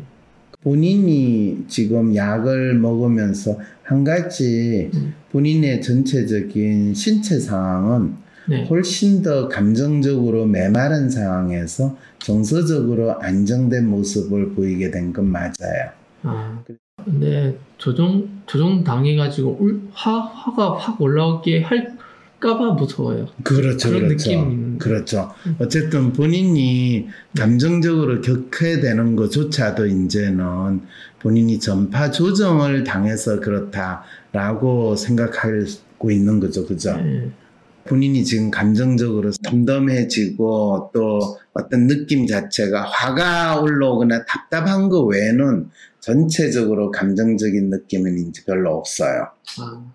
본인이 0.63 1.65
지금 1.67 2.15
약을 2.15 2.74
먹으면서 2.76 3.60
한 3.84 4.04
가지 4.04 4.89
음. 4.96 5.13
본인의 5.32 5.82
전체적인 5.82 6.93
신체 6.93 7.39
상황은 7.39 8.15
네. 8.50 8.65
훨씬 8.65 9.22
더 9.22 9.48
감정적으로 9.50 10.46
메마른 10.46 11.10
상황에서 11.10 11.98
정서적으로 12.20 13.20
안정된 13.20 13.88
모습을 13.88 14.54
보이게 14.54 14.89
된 14.89 15.13
건 15.13 15.30
맞아요. 15.30 15.91
아, 16.24 16.63
근데 17.06 17.58
조종, 17.78 18.28
조종 18.48 18.84
당해가지고 18.84 19.58
울, 19.60 19.82
화, 19.91 20.20
화가 20.20 20.78
확 20.78 21.00
올라오게 21.02 21.62
할할 21.62 21.97
까봐 22.39 22.73
무서워요. 22.73 23.28
그렇죠, 23.43 23.89
그런 23.89 24.08
그렇죠. 24.08 24.30
느낌. 24.30 24.78
그렇죠. 24.78 25.32
어쨌든 25.60 26.13
본인이 26.13 27.08
감정적으로 27.36 28.21
격해되는 28.21 29.15
것조차도 29.15 29.88
이제는 29.88 30.82
본인이 31.19 31.60
전파 31.60 32.12
조정을 32.12 32.84
당해서 32.84 33.39
그렇다라고 33.39 34.95
생각하고 34.95 36.12
있는 36.12 36.39
거죠, 36.39 36.65
그죠? 36.65 36.95
네. 36.97 37.32
본인이 37.86 38.23
지금 38.23 38.52
감정적으로 38.52 39.32
덤덤해지고 39.43 40.91
또 40.93 41.19
어떤 41.54 41.88
느낌 41.88 42.28
자체가 42.28 42.84
화가 42.84 43.62
올라오거나 43.62 44.26
답답한 44.26 44.89
거 44.89 45.04
외에는 45.06 45.69
전체적으로 46.00 46.91
감정적인 46.91 47.69
느낌은 47.69 48.19
이제 48.19 48.43
별로 48.45 48.76
없어요. 48.76 49.30
아, 49.60 49.93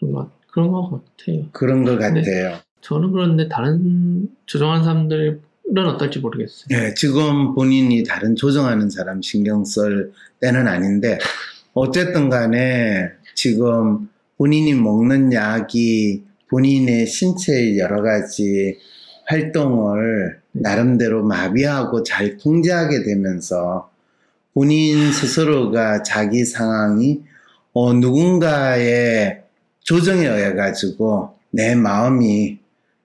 것, 0.00 0.30
그런 0.56 0.72
것 0.72 0.90
같아요. 0.90 1.44
그런 1.52 1.84
것 1.84 1.98
네. 1.98 2.22
같아요. 2.22 2.58
저는 2.80 3.12
그런데 3.12 3.46
다른 3.46 4.26
조정하는 4.46 4.84
사람들은 4.84 5.40
어떨지 5.86 6.20
모르겠어요. 6.20 6.66
네, 6.70 6.94
지금 6.94 7.54
본인이 7.54 8.02
다른 8.04 8.34
조정하는 8.34 8.88
사람 8.88 9.20
신경 9.20 9.66
쓸 9.66 10.12
때는 10.40 10.66
아닌데, 10.66 11.18
어쨌든 11.74 12.30
간에 12.30 13.10
지금 13.34 14.08
본인이 14.38 14.72
먹는 14.72 15.34
약이 15.34 16.24
본인의 16.48 17.06
신체의 17.06 17.78
여러 17.78 18.00
가지 18.00 18.78
활동을 19.26 20.40
나름대로 20.52 21.22
마비하고 21.22 22.02
잘 22.02 22.38
통제하게 22.38 23.02
되면서 23.02 23.90
본인 24.54 25.12
스스로가 25.12 26.02
자기 26.02 26.46
상황이 26.46 27.20
어, 27.74 27.92
누군가의 27.92 29.42
조정에 29.86 30.26
의해 30.26 30.52
가지고 30.54 31.30
내 31.52 31.76
마음이 31.76 32.58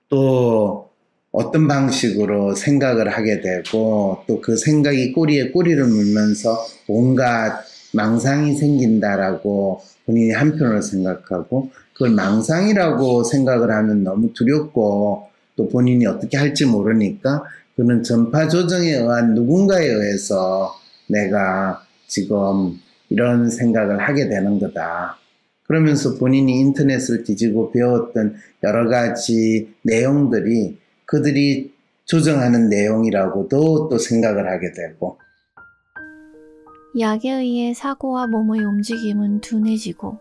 또 0.09 0.89
어떤 1.31 1.67
방식으로 1.67 2.55
생각을 2.55 3.09
하게 3.09 3.39
되고 3.39 4.23
또 4.27 4.41
그 4.41 4.57
생각이 4.57 5.13
꼬리에 5.13 5.51
꼬리를 5.51 5.81
물면서 5.83 6.57
온갖 6.87 7.63
망상이 7.93 8.55
생긴다라고 8.55 9.81
본인이 10.07 10.31
한편으로 10.31 10.81
생각하고 10.81 11.69
그걸 11.93 12.09
망상이라고 12.11 13.23
생각을 13.25 13.69
하면 13.69 14.03
너무 14.03 14.33
두렵고 14.33 15.27
또 15.55 15.69
본인이 15.69 16.07
어떻게 16.07 16.35
할지 16.37 16.65
모르니까 16.65 17.43
그는 17.75 18.01
전파 18.01 18.47
조정에 18.47 18.89
의한 18.93 19.35
누군가에 19.35 19.85
의해서 19.85 20.73
내가 21.07 21.83
지금 22.07 22.79
이런 23.09 23.49
생각을 23.49 23.99
하게 23.99 24.27
되는 24.27 24.59
거다. 24.59 25.20
그러면서 25.71 26.15
본인이 26.15 26.59
인터넷을 26.59 27.23
뒤지고 27.23 27.71
배웠던 27.71 28.35
여러 28.61 28.89
가지 28.89 29.73
내용들이 29.83 30.77
그들이 31.05 31.73
조정하는 32.03 32.67
내용이라고도 32.67 33.87
또 33.87 33.97
생각을 33.97 34.49
하게 34.49 34.73
되고. 34.73 35.17
약에 36.99 37.31
의해 37.31 37.73
사고와 37.73 38.27
몸의 38.27 38.65
움직임은 38.65 39.39
둔해지고 39.39 40.19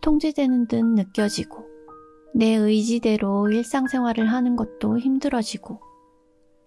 통제되는 0.00 0.68
듯 0.68 0.82
느껴지고 0.82 1.66
내 2.34 2.54
의지대로 2.54 3.50
일상생활을 3.50 4.32
하는 4.32 4.56
것도 4.56 4.98
힘들어지고 4.98 5.80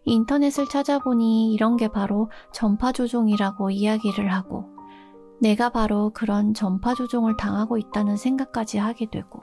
인터넷을 0.05 0.67
찾아보니 0.67 1.55
이런 1.55 1.75
게 1.75 1.87
바로 1.87 2.29
전파 2.53 2.91
조종이라고 2.91 3.71
이야기를 3.71 4.31
하고 4.31 4.70
내가 5.41 5.69
바로 5.69 6.11
그런 6.13 6.53
전파 6.53 6.93
조종을 6.93 7.35
당하고 7.35 7.79
있다는 7.79 8.15
생각까지 8.15 8.77
하게 8.77 9.09
되고 9.09 9.41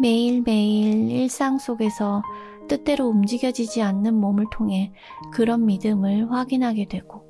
매일매일 0.00 1.10
일상 1.10 1.58
속에서 1.58 2.22
뜻대로 2.68 3.08
움직여지지 3.08 3.82
않는 3.82 4.14
몸을 4.14 4.46
통해 4.52 4.92
그런 5.32 5.64
믿음을 5.64 6.30
확인하게 6.30 6.86
되고 6.88 7.24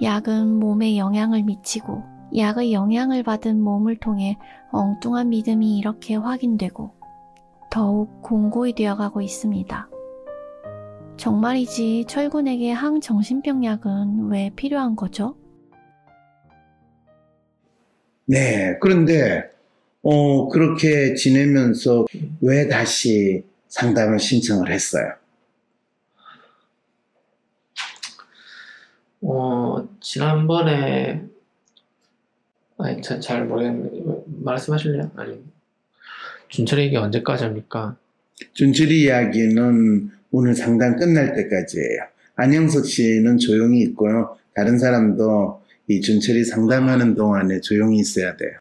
약은 0.00 0.60
몸에 0.60 0.96
영향을 0.96 1.42
미치고 1.42 2.04
약의 2.36 2.72
영향을 2.72 3.24
받은 3.24 3.60
몸을 3.60 3.96
통해 3.96 4.38
엉뚱한 4.70 5.30
믿음이 5.30 5.78
이렇게 5.78 6.14
확인되고 6.14 6.94
더욱 7.70 8.22
공고히 8.22 8.72
되어가고 8.74 9.20
있습니다. 9.20 9.88
정말이지 11.18 12.04
철군에게 12.08 12.70
항정신병 12.70 13.64
약은 13.64 14.28
왜 14.30 14.50
필요한 14.54 14.96
거죠? 14.96 15.36
네 18.24 18.78
그런데 18.80 19.50
어 20.02 20.48
그렇게 20.48 21.14
지내면서 21.14 22.06
왜 22.40 22.68
다시 22.68 23.44
상담을 23.68 24.18
신청을 24.18 24.70
했어요? 24.70 25.12
어, 29.20 29.88
지난번에, 30.00 31.24
아니, 32.78 33.02
잘, 33.02 33.20
잘 33.20 33.44
모르겠는데, 33.46 34.22
말씀하실래요? 34.44 35.10
아니, 35.16 35.42
준철이 36.48 36.84
얘기 36.84 36.96
언제까지 36.96 37.44
합니까? 37.44 37.96
준철이 38.52 39.02
이야기는 39.02 40.10
오늘 40.30 40.54
상담 40.54 40.96
끝날 40.96 41.34
때까지예요. 41.34 42.02
안영석 42.36 42.86
씨는 42.86 43.38
조용히 43.38 43.80
있고요. 43.82 44.36
다른 44.54 44.78
사람도 44.78 45.62
이 45.88 46.00
준철이 46.00 46.44
상담하는 46.44 47.14
동안에 47.14 47.60
조용히 47.60 47.98
있어야 47.98 48.36
돼요. 48.36 48.52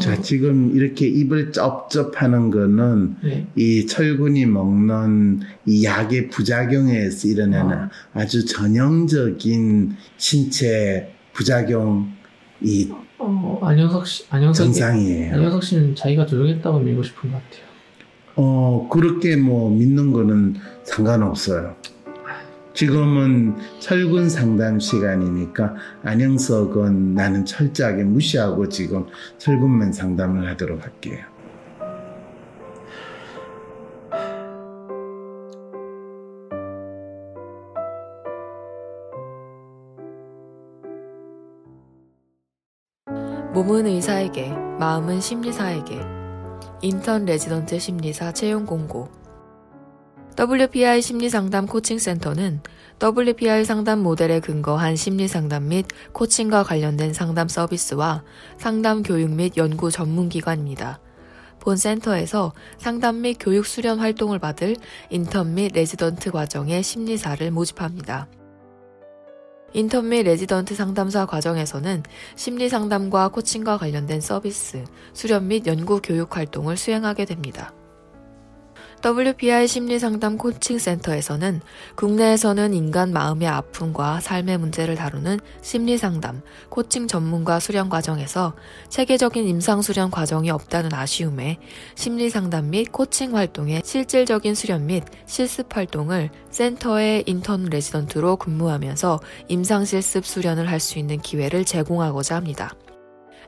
자, 0.00 0.20
지금 0.20 0.74
이렇게 0.74 1.06
입을 1.06 1.52
쩝쩝하는 1.52 2.50
거는 2.50 3.16
네. 3.22 3.46
이 3.54 3.86
철군이 3.86 4.44
먹는 4.44 5.40
이 5.66 5.84
약의 5.84 6.30
부작용에 6.30 6.96
의해서 6.96 7.28
일어나는 7.28 7.76
아. 7.76 7.90
아주 8.12 8.44
전형적인 8.44 9.94
신체 10.16 11.14
부작용이 11.32 12.90
어, 13.18 13.60
안영석 13.62 14.06
씨, 14.06 14.24
안영석, 14.30 14.66
정상이에요. 14.66 15.34
안영석 15.34 15.62
씨는 15.62 15.94
자기가 15.94 16.26
조용했다고 16.26 16.80
밀고 16.80 17.02
싶은 17.02 17.30
것 17.30 17.36
같아요. 17.36 17.64
어, 18.36 18.88
그렇게 18.90 19.36
뭐 19.36 19.70
믿는 19.70 20.12
거는 20.12 20.56
상관없어요. 20.84 21.76
지금은 22.74 23.54
철군 23.78 24.28
상담 24.28 24.80
시간이니까 24.80 25.76
안영석은 26.02 27.14
나는 27.14 27.44
철저하게 27.44 28.02
무시하고 28.02 28.68
지금 28.68 29.06
철군만 29.38 29.92
상담을 29.92 30.48
하도록 30.50 30.82
할게요. 30.82 31.33
몸은 43.54 43.86
의사에게, 43.86 44.48
마음은 44.80 45.20
심리사에게. 45.20 46.00
인턴 46.82 47.24
레지던트 47.24 47.78
심리사 47.78 48.32
채용 48.32 48.66
공고. 48.66 49.08
WPI 50.36 51.00
심리상담 51.00 51.66
코칭센터는 51.66 52.62
WPI 53.00 53.64
상담 53.64 54.00
모델에 54.00 54.40
근거한 54.40 54.96
심리상담 54.96 55.68
및 55.68 55.86
코칭과 56.10 56.64
관련된 56.64 57.12
상담 57.12 57.46
서비스와 57.46 58.24
상담 58.58 59.04
교육 59.04 59.30
및 59.30 59.56
연구 59.56 59.92
전문기관입니다. 59.92 60.98
본 61.60 61.76
센터에서 61.76 62.52
상담 62.76 63.20
및 63.20 63.36
교육 63.38 63.66
수련 63.66 64.00
활동을 64.00 64.40
받을 64.40 64.74
인턴 65.10 65.54
및 65.54 65.70
레지던트 65.74 66.32
과정의 66.32 66.82
심리사를 66.82 67.48
모집합니다. 67.52 68.26
인턴 69.76 70.08
및 70.08 70.22
레지던트 70.22 70.76
상담사 70.76 71.26
과정에서는 71.26 72.04
심리 72.36 72.68
상담과 72.68 73.28
코칭과 73.28 73.76
관련된 73.78 74.20
서비스, 74.20 74.84
수련 75.12 75.48
및 75.48 75.66
연구 75.66 76.00
교육 76.00 76.36
활동을 76.36 76.76
수행하게 76.76 77.24
됩니다. 77.24 77.74
WPI 79.04 79.68
심리상담 79.68 80.38
코칭센터에서는 80.38 81.60
국내에서는 81.94 82.72
인간 82.72 83.12
마음의 83.12 83.46
아픔과 83.46 84.20
삶의 84.20 84.56
문제를 84.56 84.94
다루는 84.94 85.40
심리상담, 85.60 86.40
코칭 86.70 87.06
전문가 87.06 87.60
수련 87.60 87.90
과정에서 87.90 88.54
체계적인 88.88 89.46
임상 89.46 89.82
수련 89.82 90.10
과정이 90.10 90.48
없다는 90.48 90.94
아쉬움에 90.94 91.58
심리상담 91.96 92.70
및 92.70 92.90
코칭 92.92 93.36
활동의 93.36 93.82
실질적인 93.84 94.54
수련 94.54 94.86
및 94.86 95.04
실습 95.26 95.76
활동을 95.76 96.30
센터의 96.48 97.24
인턴 97.26 97.66
레지던트로 97.66 98.36
근무하면서 98.36 99.20
임상 99.48 99.84
실습 99.84 100.24
수련을 100.24 100.70
할 100.70 100.84
수 100.84 100.98
있는 100.98 101.18
기회를 101.20 101.64
제공하고자 101.64 102.36
합니다. 102.36 102.74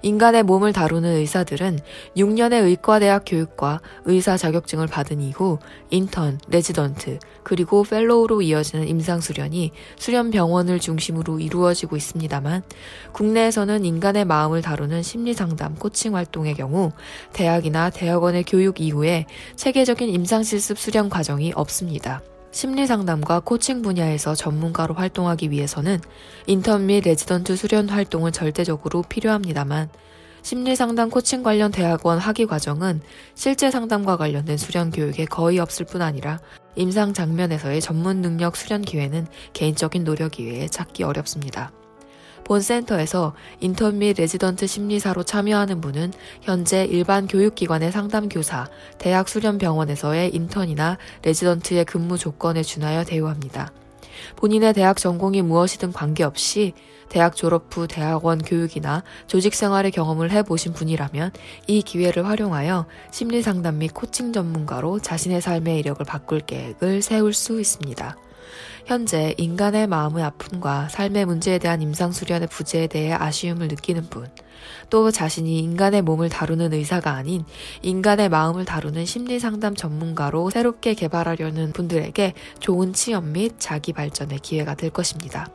인간의 0.02 0.42
몸을 0.42 0.72
다루는 0.72 1.10
의사들은 1.16 1.78
6년의 2.16 2.64
의과대학 2.64 3.24
교육과 3.26 3.80
의사 4.04 4.36
자격증을 4.36 4.86
받은 4.86 5.20
이후 5.20 5.58
인턴, 5.90 6.38
레지던트, 6.48 7.18
그리고 7.42 7.82
펠로우로 7.82 8.42
이어지는 8.42 8.88
임상 8.88 9.20
수련이 9.20 9.72
수련 9.96 10.30
병원을 10.30 10.80
중심으로 10.80 11.40
이루어지고 11.40 11.96
있습니다만 11.96 12.62
국내에서는 13.12 13.84
인간의 13.84 14.24
마음을 14.24 14.62
다루는 14.62 15.02
심리 15.02 15.34
상담 15.34 15.74
코칭 15.74 16.16
활동의 16.16 16.54
경우 16.54 16.92
대학이나 17.32 17.90
대학원의 17.90 18.44
교육 18.44 18.80
이후에 18.80 19.26
체계적인 19.56 20.08
임상 20.08 20.42
실습 20.42 20.78
수련 20.78 21.08
과정이 21.08 21.52
없습니다. 21.54 22.22
심리 22.56 22.86
상담과 22.86 23.40
코칭 23.40 23.82
분야에서 23.82 24.34
전문가로 24.34 24.94
활동하기 24.94 25.50
위해서는 25.50 26.00
인턴 26.46 26.86
및 26.86 27.04
레지던트 27.04 27.54
수련 27.54 27.90
활동은 27.90 28.32
절대적으로 28.32 29.02
필요합니다만 29.02 29.90
심리 30.40 30.74
상담 30.74 31.10
코칭 31.10 31.42
관련 31.42 31.70
대학원 31.70 32.18
학위 32.18 32.46
과정은 32.46 33.02
실제 33.34 33.70
상담과 33.70 34.16
관련된 34.16 34.56
수련 34.56 34.90
교육이 34.90 35.26
거의 35.26 35.58
없을 35.58 35.84
뿐 35.84 36.00
아니라 36.00 36.38
임상 36.76 37.12
장면에서의 37.12 37.82
전문 37.82 38.22
능력 38.22 38.56
수련 38.56 38.80
기회는 38.80 39.26
개인적인 39.52 40.04
노력 40.04 40.40
이외에 40.40 40.66
찾기 40.66 41.02
어렵습니다. 41.02 41.72
본 42.46 42.60
센터에서 42.60 43.34
인턴 43.58 43.98
및 43.98 44.16
레지던트 44.16 44.68
심리사로 44.68 45.24
참여하는 45.24 45.80
분은 45.80 46.12
현재 46.42 46.84
일반 46.84 47.26
교육기관의 47.26 47.90
상담교사, 47.90 48.68
대학 48.98 49.28
수련병원에서의 49.28 50.32
인턴이나 50.32 50.96
레지던트의 51.22 51.84
근무 51.86 52.16
조건에 52.16 52.62
준하여 52.62 53.02
대우합니다. 53.02 53.72
본인의 54.36 54.74
대학 54.74 54.96
전공이 54.96 55.42
무엇이든 55.42 55.92
관계없이 55.92 56.72
대학 57.08 57.34
졸업 57.34 57.76
후 57.76 57.88
대학원 57.88 58.38
교육이나 58.38 59.02
조직 59.26 59.56
생활의 59.56 59.90
경험을 59.90 60.30
해보신 60.30 60.72
분이라면 60.72 61.32
이 61.66 61.82
기회를 61.82 62.26
활용하여 62.26 62.86
심리 63.10 63.42
상담 63.42 63.78
및 63.78 63.92
코칭 63.92 64.32
전문가로 64.32 65.00
자신의 65.00 65.40
삶의 65.40 65.80
이력을 65.80 66.06
바꿀 66.06 66.38
계획을 66.42 67.02
세울 67.02 67.32
수 67.32 67.60
있습니다. 67.60 68.16
현재 68.86 69.34
인간의 69.36 69.88
마음의 69.88 70.22
아픔과 70.22 70.88
삶의 70.90 71.26
문제에 71.26 71.58
대한 71.58 71.82
임상 71.82 72.12
수련의 72.12 72.46
부재에 72.46 72.86
대해 72.86 73.12
아쉬움을 73.12 73.66
느끼는 73.66 74.04
분, 74.08 74.28
또 74.90 75.10
자신이 75.10 75.58
인간의 75.58 76.02
몸을 76.02 76.28
다루는 76.28 76.72
의사가 76.72 77.10
아닌 77.10 77.44
인간의 77.82 78.28
마음을 78.28 78.64
다루는 78.64 79.04
심리 79.04 79.40
상담 79.40 79.74
전문가로 79.74 80.50
새롭게 80.50 80.94
개발하려는 80.94 81.72
분들에게 81.72 82.34
좋은 82.60 82.92
취업 82.92 83.24
및 83.24 83.54
자기 83.58 83.92
발전의 83.92 84.38
기회가 84.38 84.76
될 84.76 84.90
것입니다. 84.90 85.48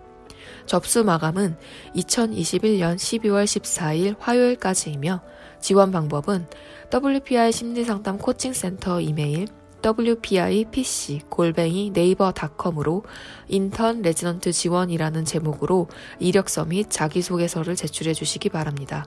접수 0.66 1.06
마감은 1.06 1.56
2021년 1.96 2.98
12월 2.98 3.46
14일 3.46 4.18
화요일까지이며 4.20 5.22
지원 5.62 5.94
방법은 5.94 6.48
WPI 6.94 7.54
심리상담 7.54 8.18
코칭센터 8.18 9.00
이메일 9.00 9.48
wpipc 9.82 11.22
골뱅이 11.30 11.92
네이버닷컴으로 11.92 13.04
인턴 13.48 14.02
레지던트 14.02 14.52
지원이라는 14.52 15.26
제목으로 15.26 15.88
이력서 16.20 16.66
및 16.66 16.88
자기소개서를 16.90 17.76
제출해 17.76 18.14
주시기 18.14 18.50
바랍니다. 18.50 19.06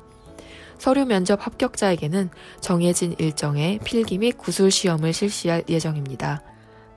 서류 0.79 1.07
면접 1.07 1.47
합격자에게는 1.47 2.31
정해진 2.61 3.14
일정의 3.18 3.79
필기 3.85 4.18
및 4.18 4.37
구술 4.37 4.70
시험을 4.70 5.12
실시할 5.12 5.64
예정입니다. 5.68 6.43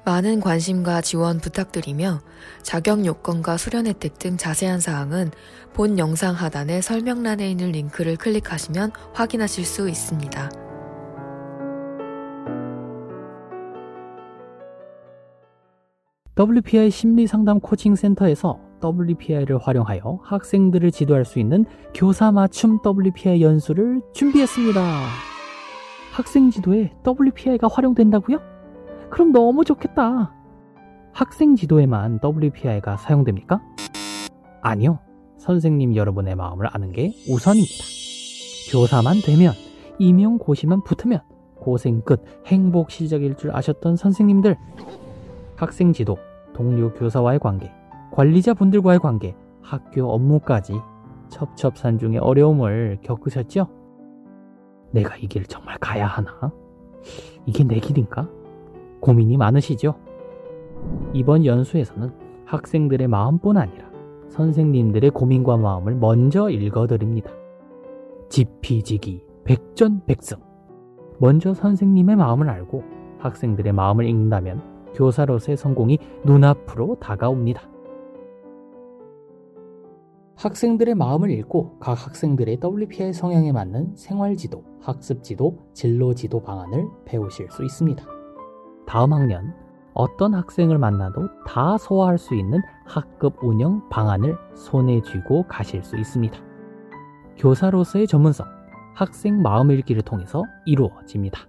많은 0.04 0.40
관심과 0.40 1.02
지원 1.02 1.40
부탁드리며 1.40 2.22
자격 2.64 3.06
요건과 3.06 3.58
수련 3.58 3.88
혜택 3.88 4.20
등 4.20 4.38
자세한 4.38 4.80
사항은 4.80 5.32
본 5.74 6.00
영상 6.00 6.34
하단의 6.34 6.82
설명란에 6.82 7.52
있는 7.52 7.74
링크를 7.74 8.16
클릭하시면 8.16 8.92
확인하실 9.14 9.66
수 9.66 9.90
있습니다. 9.90 10.67
WPI 16.38 16.92
심리상담 16.92 17.60
코칭센터에서 17.62 18.60
WPI를 18.84 19.58
활용하여 19.58 20.20
학생들을 20.22 20.92
지도할 20.92 21.26
수 21.26 21.40
있는 21.40 21.66
교사 21.96 22.32
맞춤 22.32 22.78
WPI 22.86 23.42
연수를 23.42 24.04
준비했습니다. 24.14 24.80
학생 26.14 26.52
지도에 26.52 26.94
WPI가 27.04 27.68
활용된다고요? 27.72 28.38
그럼 29.10 29.32
너무 29.32 29.66
좋겠다. 29.66 30.32
학생 31.12 31.56
지도에만 31.56 32.20
WPI가 32.24 32.98
사용됩니까? 32.98 33.60
아니요. 34.62 35.00
선생님 35.40 35.96
여러분의 35.96 36.36
마음을 36.36 36.68
아는 36.72 36.92
게 36.92 37.14
우선입니다. 37.28 37.84
교사만 38.72 39.22
되면 39.26 39.54
임용고시만 39.98 40.84
붙으면 40.84 41.22
고생 41.56 42.02
끝 42.02 42.24
행복 42.46 42.92
시작일 42.92 43.36
줄 43.38 43.56
아셨던 43.56 43.96
선생님들 43.96 44.56
학생 45.58 45.92
지도, 45.92 46.18
동료 46.54 46.94
교사와의 46.94 47.40
관계, 47.40 47.72
관리자분들과의 48.12 49.00
관계, 49.00 49.36
학교 49.62 50.12
업무까지 50.12 50.74
첩첩산중의 51.30 52.20
어려움을 52.20 53.00
겪으셨죠? 53.02 53.68
내가 54.92 55.18
이 55.18 55.28
길 55.28 55.46
정말 55.46 55.78
가야 55.80 56.06
하나? 56.06 56.52
이게 57.48 57.64
내 57.64 57.80
길인가? 57.80 58.30
고민이 59.02 59.36
많으시죠? 59.38 59.96
이번 61.14 61.44
연수에서는 61.44 62.12
학생들의 62.46 63.08
마음뿐 63.08 63.58
아니라 63.58 63.88
선생님들의 64.30 65.10
고민과 65.10 65.58
마음을 65.58 65.96
먼저 65.96 66.50
읽어드립니다. 66.50 67.32
지피지기, 68.30 69.24
백전백승. 69.44 70.38
먼저 71.20 71.54
선생님의 71.56 72.16
마음을 72.16 72.48
알고 72.48 72.84
학생들의 73.20 73.74
마음을 73.74 74.06
읽는다면 74.06 74.77
교사로서의 74.94 75.58
성공이 75.58 76.00
눈앞으로 76.24 76.98
다가옵니다. 77.00 77.62
학생들의 80.36 80.94
마음을 80.94 81.32
읽고 81.32 81.80
각 81.80 81.94
학생들의 82.06 82.60
WPI 82.64 83.12
성향에 83.12 83.52
맞는 83.52 83.96
생활지도, 83.96 84.64
학습지도, 84.82 85.58
진로지도 85.74 86.42
방안을 86.44 86.88
배우실 87.06 87.50
수 87.50 87.64
있습니다. 87.64 88.06
다음 88.86 89.14
학년 89.14 89.54
어떤 89.94 90.36
학생을 90.36 90.78
만나도 90.78 91.28
다 91.48 91.78
소화할 91.80 92.20
수 92.20 92.36
있는 92.36 92.62
학급 92.86 93.44
운영 93.44 93.90
방안을 93.90 94.38
손에 94.56 95.02
쥐고 95.02 95.48
가실 95.48 95.84
수 95.84 95.98
있습니다. 95.98 96.38
교사로서의 97.38 98.06
전문성, 98.06 98.46
학생 98.94 99.42
마음 99.42 99.72
읽기를 99.72 100.04
통해서 100.04 100.44
이루어집니다. 100.68 101.40